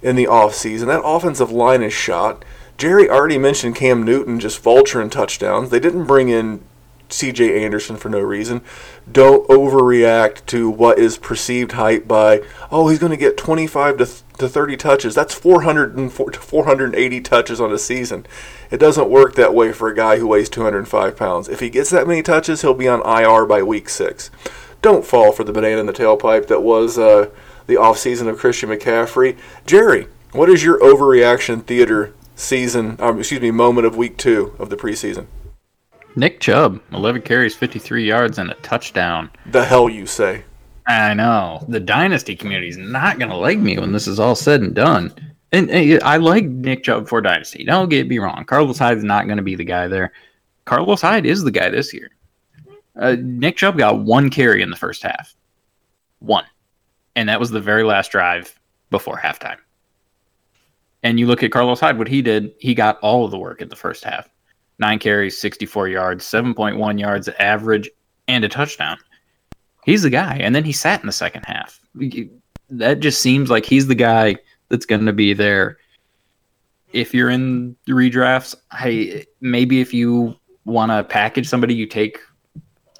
[0.01, 0.87] in the offseason.
[0.87, 2.43] That offensive line is shot.
[2.79, 5.69] Jerry already mentioned Cam Newton just vulturing touchdowns.
[5.69, 6.63] They didn't bring in
[7.09, 8.61] CJ Anderson for no reason.
[9.11, 14.09] Don't overreact to what is perceived hype by, oh, he's going to get 25 to,
[14.39, 15.15] to 30 touches.
[15.15, 18.25] That's 400 and 480 touches on a season.
[18.71, 21.49] It doesn't work that way for a guy who weighs 205 pounds.
[21.49, 24.31] If he gets that many touches, he'll be on IR by week six.
[24.81, 27.29] Don't fall for the banana in the tailpipe that was uh,
[27.67, 29.37] the offseason of Christian McCaffrey.
[29.65, 34.69] Jerry, what is your overreaction theater season, um, excuse me, moment of week two of
[34.69, 35.27] the preseason?
[36.15, 39.29] Nick Chubb, 11 carries, 53 yards, and a touchdown.
[39.45, 40.43] The hell you say?
[40.89, 41.63] I know.
[41.67, 44.73] The dynasty community is not going to like me when this is all said and
[44.73, 45.13] done.
[45.51, 47.63] And, and I like Nick Chubb for dynasty.
[47.63, 48.43] Don't get me wrong.
[48.45, 50.11] Carlos Hyde's not going to be the guy there.
[50.65, 52.09] Carlos Hyde is the guy this year.
[52.95, 55.35] Uh, Nick Chubb got one carry in the first half.
[56.19, 56.45] One.
[57.15, 58.59] And that was the very last drive
[58.89, 59.57] before halftime.
[61.03, 63.61] And you look at Carlos Hyde, what he did, he got all of the work
[63.61, 64.27] in the first half.
[64.79, 67.91] Nine carries, 64 yards, 7.1 yards average,
[68.27, 68.97] and a touchdown.
[69.85, 70.37] He's the guy.
[70.37, 71.79] And then he sat in the second half.
[72.69, 74.37] That just seems like he's the guy
[74.69, 75.77] that's going to be there.
[76.91, 82.19] If you're in redrafts, hey, maybe if you want to package somebody, you take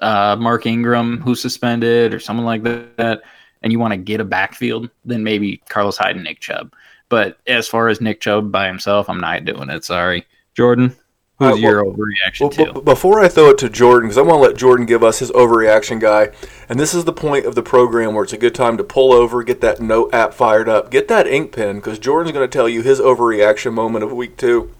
[0.00, 3.22] uh, Mark Ingram, who's suspended, or someone like that,
[3.62, 6.72] and you want to get a backfield, then maybe Carlos Hyde and Nick Chubb.
[7.08, 9.84] But as far as Nick Chubb by himself, I'm not doing it.
[9.84, 10.26] Sorry.
[10.54, 10.96] Jordan?
[11.40, 12.80] Who's Uh, your well- overreaction Well, to?
[12.82, 15.30] before I throw it to Jordan, because I want to let Jordan give us his
[15.32, 16.28] overreaction guy,
[16.68, 19.12] and this is the point of the program where it's a good time to pull
[19.14, 22.52] over, get that note app fired up, get that ink pen, because Jordan's going to
[22.58, 24.70] tell you his overreaction moment of week two.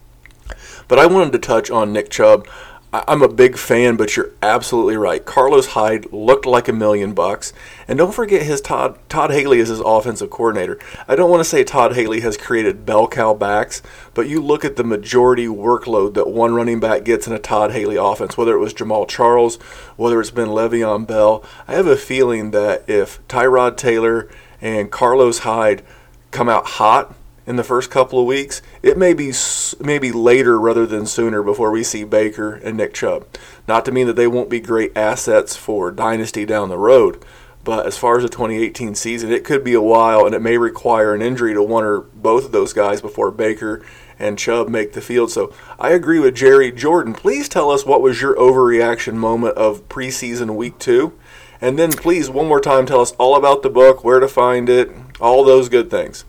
[0.86, 2.46] But I wanted to touch on Nick Chubb.
[2.92, 5.24] I- I'm a big fan, but you're absolutely right.
[5.24, 7.52] Carlos Hyde looked like a million bucks,
[7.90, 10.78] and don't forget his Todd Todd Haley is his offensive coordinator.
[11.08, 13.82] I don't want to say Todd Haley has created bell cow backs,
[14.14, 17.72] but you look at the majority workload that one running back gets in a Todd
[17.72, 19.56] Haley offense, whether it was Jamaal Charles,
[19.96, 21.44] whether it's been Le'Veon Bell.
[21.66, 24.30] I have a feeling that if Tyrod Taylor
[24.60, 25.82] and Carlos Hyde
[26.30, 27.12] come out hot
[27.44, 28.62] in the first couple of weeks.
[28.80, 29.32] It may be
[29.80, 33.26] maybe later rather than sooner before we see Baker and Nick Chubb.
[33.66, 37.24] Not to mean that they won't be great assets for dynasty down the road,
[37.64, 40.56] but as far as the 2018 season, it could be a while, and it may
[40.56, 43.84] require an injury to one or both of those guys before Baker
[44.18, 45.30] and Chubb make the field.
[45.30, 47.14] So I agree with Jerry Jordan.
[47.14, 51.18] Please tell us what was your overreaction moment of preseason week two.
[51.60, 54.68] And then please, one more time, tell us all about the book, where to find
[54.68, 54.90] it,
[55.20, 56.24] all those good things.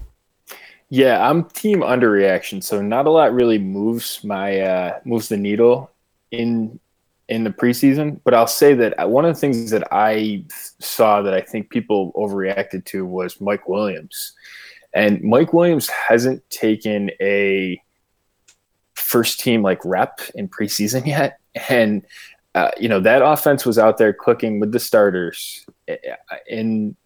[0.90, 5.90] Yeah, I'm team underreaction, so not a lot really moves my uh, moves the needle
[6.32, 6.82] in
[7.32, 8.20] in the preseason.
[8.26, 10.44] But I'll say that one of the things that I
[10.80, 14.34] saw that I think people overreacted to was Mike Williams,
[14.94, 17.82] and Mike Williams hasn't taken a
[18.96, 22.04] first team like rep in preseason yet, and
[22.54, 25.96] uh, you know that offense was out there cooking with the starters uh,
[26.48, 26.98] in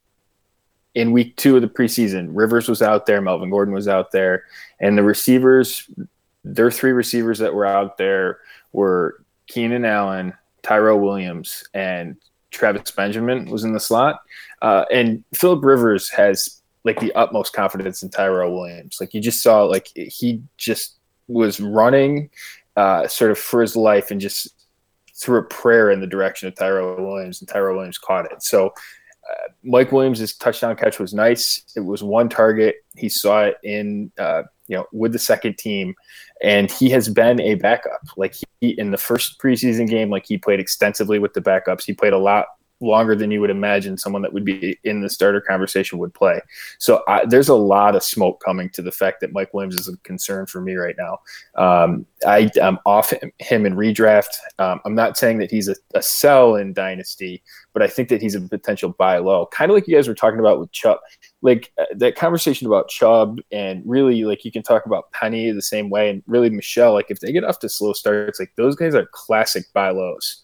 [0.95, 2.29] in week two of the preseason.
[2.31, 4.45] Rivers was out there, Melvin Gordon was out there,
[4.79, 5.87] and the receivers,
[6.43, 8.39] their three receivers that were out there
[8.71, 10.33] were Keenan Allen,
[10.63, 12.17] Tyrell Williams, and
[12.51, 14.21] Travis Benjamin was in the slot.
[14.61, 18.97] Uh, and Philip Rivers has like the utmost confidence in Tyrell Williams.
[18.99, 22.29] Like you just saw, like he just was running
[22.75, 24.67] uh, sort of for his life and just
[25.13, 28.43] threw a prayer in the direction of Tyrell Williams, and Tyrell Williams caught it.
[28.43, 28.73] So
[29.29, 31.63] uh, Mike Williams' touchdown catch was nice.
[31.75, 32.75] It was one target.
[32.95, 35.95] He saw it in, uh, you know, with the second team,
[36.41, 38.01] and he has been a backup.
[38.17, 41.83] Like he in the first preseason game, like he played extensively with the backups.
[41.83, 42.47] He played a lot
[42.81, 46.41] longer than you would imagine someone that would be in the starter conversation would play.
[46.77, 49.87] So I, there's a lot of smoke coming to the fact that Mike Williams is
[49.87, 51.19] a concern for me right now.
[51.55, 54.37] Um, I, am off him, him in redraft.
[54.59, 57.41] Um, I'm not saying that he's a, a sell in dynasty,
[57.73, 59.45] but I think that he's a potential buy low.
[59.47, 60.99] Kind of like you guys were talking about with Chubb,
[61.41, 65.61] like uh, that conversation about Chubb, and really like you can talk about Penny the
[65.61, 66.93] same way, and really Michel.
[66.93, 70.41] Like if they get off to slow starts, like those guys are classic buy lows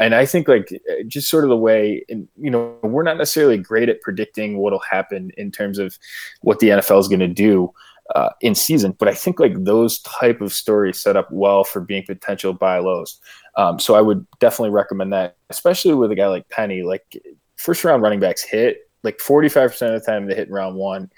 [0.00, 3.58] and I think like just sort of the way, and you know, we're not necessarily
[3.58, 5.98] great at predicting what'll happen in terms of
[6.42, 7.72] what the NFL is going to do
[8.14, 11.80] uh, in season, but I think like those type of stories set up well for
[11.80, 13.20] being potential buy lows.
[13.56, 16.82] Um, so I would definitely recommend that, especially with a guy like Penny.
[16.82, 17.16] Like
[17.56, 20.76] first round running backs hit like forty five percent of the time they hit round
[20.76, 21.10] one,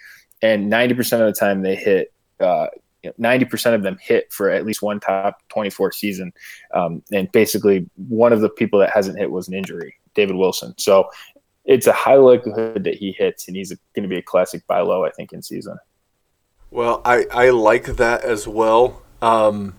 [0.42, 2.12] and ninety percent of the time they hit.
[2.38, 2.66] Uh,
[3.18, 6.32] ninety percent of them hit for at least one top twenty-four season,
[6.74, 10.74] um, and basically one of the people that hasn't hit was an injury, David Wilson.
[10.78, 11.08] So
[11.64, 14.80] it's a high likelihood that he hits, and he's going to be a classic buy
[14.80, 15.76] low, I think, in season.
[16.70, 19.02] Well, I, I like that as well.
[19.22, 19.74] Um,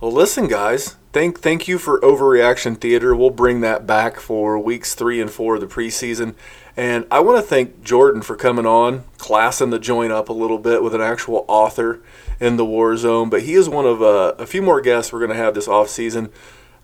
[0.00, 0.96] well, listen, guys.
[1.12, 3.14] Thank thank you for overreaction theater.
[3.14, 6.34] We'll bring that back for weeks three and four of the preseason.
[6.76, 10.58] And I want to thank Jordan for coming on, classing the joint up a little
[10.58, 12.02] bit with an actual author
[12.40, 13.28] in the war zone.
[13.28, 15.68] But he is one of uh, a few more guests we're going to have this
[15.68, 16.30] off season.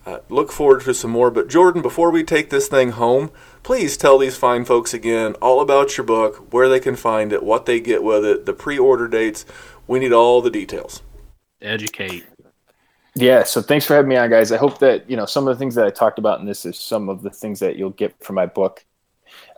[0.04, 1.30] Uh, look forward to some more.
[1.30, 3.30] But Jordan, before we take this thing home,
[3.62, 7.42] please tell these fine folks again all about your book, where they can find it,
[7.42, 9.46] what they get with it, the pre-order dates.
[9.86, 11.02] We need all the details.
[11.60, 12.24] Educate.
[13.14, 14.52] Yeah, so thanks for having me on, guys.
[14.52, 16.64] I hope that you know some of the things that I talked about in this
[16.64, 18.84] is some of the things that you'll get from my book.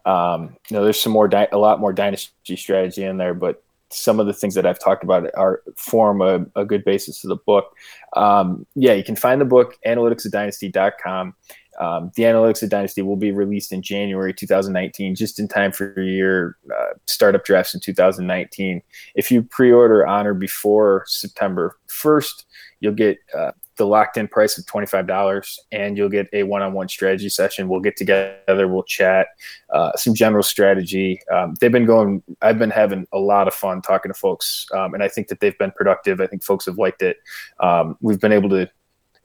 [0.07, 3.63] Um, you know, there's some more, di- a lot more dynasty strategy in there, but
[3.91, 7.29] some of the things that I've talked about are form a, a good basis of
[7.29, 7.77] the book.
[8.17, 11.35] Um, yeah, you can find the book analyticsofdynasty.com.
[11.79, 15.99] Um, the Analytics of Dynasty will be released in January 2019, just in time for
[16.01, 18.83] your uh, startup drafts in 2019.
[19.15, 22.45] If you pre-order on or before September 1st,
[22.81, 27.29] you'll get uh, the locked in price of $25 and you'll get a one-on-one strategy
[27.29, 27.69] session.
[27.69, 29.29] We'll get together we'll chat
[29.71, 31.21] uh, some general strategy.
[31.33, 34.95] Um, they've been going i've been having a lot of fun talking to folks um,
[34.95, 36.21] and i think that they've been productive.
[36.21, 37.17] I think folks have liked it.
[37.59, 38.71] Um, we've been able to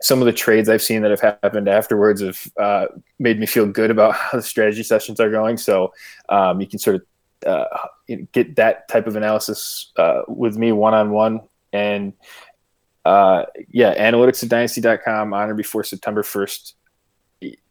[0.02, 2.86] some of the trades I've seen that have happened afterwards have uh,
[3.20, 5.58] made me feel good about how the strategy sessions are going.
[5.58, 5.94] So
[6.30, 7.02] um, you can sort of
[7.46, 7.88] uh,
[8.32, 11.42] get that type of analysis uh, with me one on one,
[11.74, 12.14] and
[13.06, 16.74] uh, yeah, analytics at dynasty.com on or before September 1st.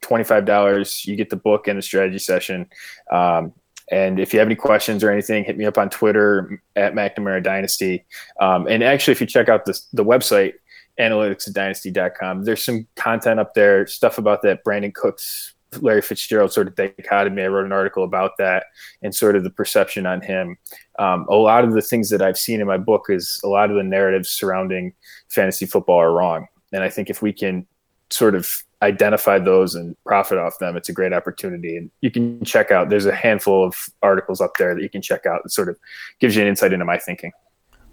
[0.01, 1.05] $25.
[1.05, 2.67] You get the book and the strategy session.
[3.11, 3.53] Um,
[3.91, 7.43] and if you have any questions or anything, hit me up on Twitter at McNamara
[7.43, 8.05] Dynasty.
[8.39, 10.53] Um, and actually, if you check out the, the website,
[10.99, 16.75] analyticsdynasty.com, there's some content up there, stuff about that Brandin Cooks, Larry Fitzgerald sort of
[16.75, 17.43] dichotomy.
[17.43, 18.65] I wrote an article about that
[19.01, 20.57] and sort of the perception on him.
[20.99, 23.69] Um, a lot of the things that I've seen in my book is a lot
[23.69, 24.93] of the narratives surrounding
[25.29, 26.47] fantasy football are wrong.
[26.73, 27.65] And I think if we can
[28.09, 31.77] sort of identify those and profit off them, it's a great opportunity.
[31.77, 35.01] And you can check out, there's a handful of articles up there that you can
[35.01, 35.77] check out that sort of
[36.19, 37.31] gives you an insight into my thinking.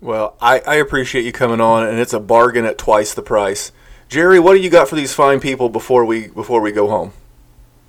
[0.00, 3.70] Well, I, I appreciate you coming on, and it's a bargain at twice the price.
[4.08, 7.12] Jerry, what do you got for these fine people before we before we go home?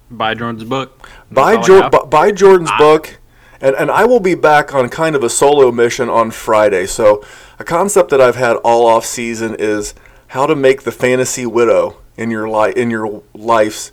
[0.09, 1.09] Buy Jordan's book.
[1.31, 3.19] Buy, Jor- buy Jordan's book,
[3.59, 6.85] and, and I will be back on kind of a solo mission on Friday.
[6.85, 7.23] So,
[7.59, 9.93] a concept that I've had all off season is
[10.27, 13.91] how to make the fantasy widow in your life in your life's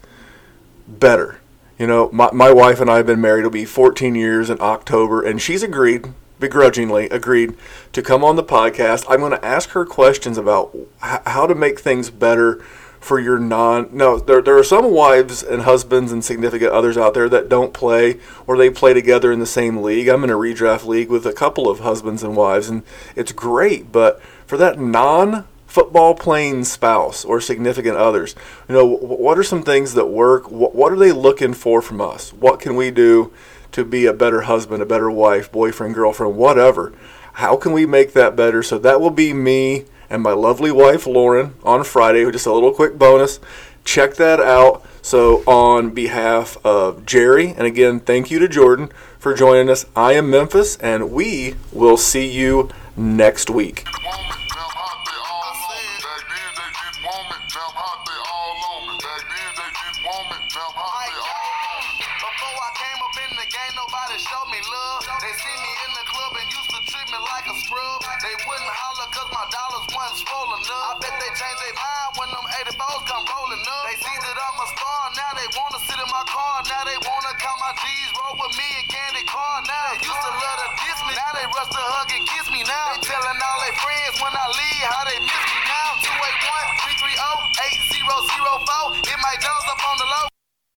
[0.89, 1.39] better.
[1.79, 3.41] You know, my, my wife and I have been married.
[3.41, 7.57] It'll be 14 years in October, and she's agreed, begrudgingly agreed,
[7.93, 9.07] to come on the podcast.
[9.09, 12.63] I'm going to ask her questions about h- how to make things better
[13.01, 13.89] for your non.
[13.93, 17.73] No, there, there are some wives and husbands and significant others out there that don't
[17.73, 20.07] play or they play together in the same league.
[20.09, 22.83] I'm in a redraft league with a couple of husbands and wives, and
[23.17, 23.91] it's great.
[23.91, 28.35] But for that non football playing spouse or significant others,
[28.69, 30.45] you know, what are some things that work?
[30.47, 32.33] Wh- What are they looking for from us?
[32.33, 33.33] What can we do
[33.73, 36.93] to be a better husband, a better wife, boyfriend, girlfriend, whatever?
[37.35, 38.63] How can we make that better?
[38.63, 42.31] So that will be me and my lovely wife Lauren on Friday.
[42.31, 43.41] Just a little quick bonus.
[43.85, 44.85] Check that out.
[45.03, 49.87] So, on behalf of Jerry, and again, thank you to Jordan for joining us.
[49.97, 53.87] I am Memphis, and we will see you next week.
[75.17, 78.55] now they wanna sit in my car, now they wanna count my G's, roll with
[78.55, 79.97] me and candy car now.
[79.97, 82.63] They used to love to diss me, now they rush to hug and kiss me
[82.63, 82.95] now.
[82.95, 85.89] They telling all their friends when I leave how they miss me now.
[86.05, 87.31] 281 330
[87.99, 90.40] 8004, hit my guns up on the low.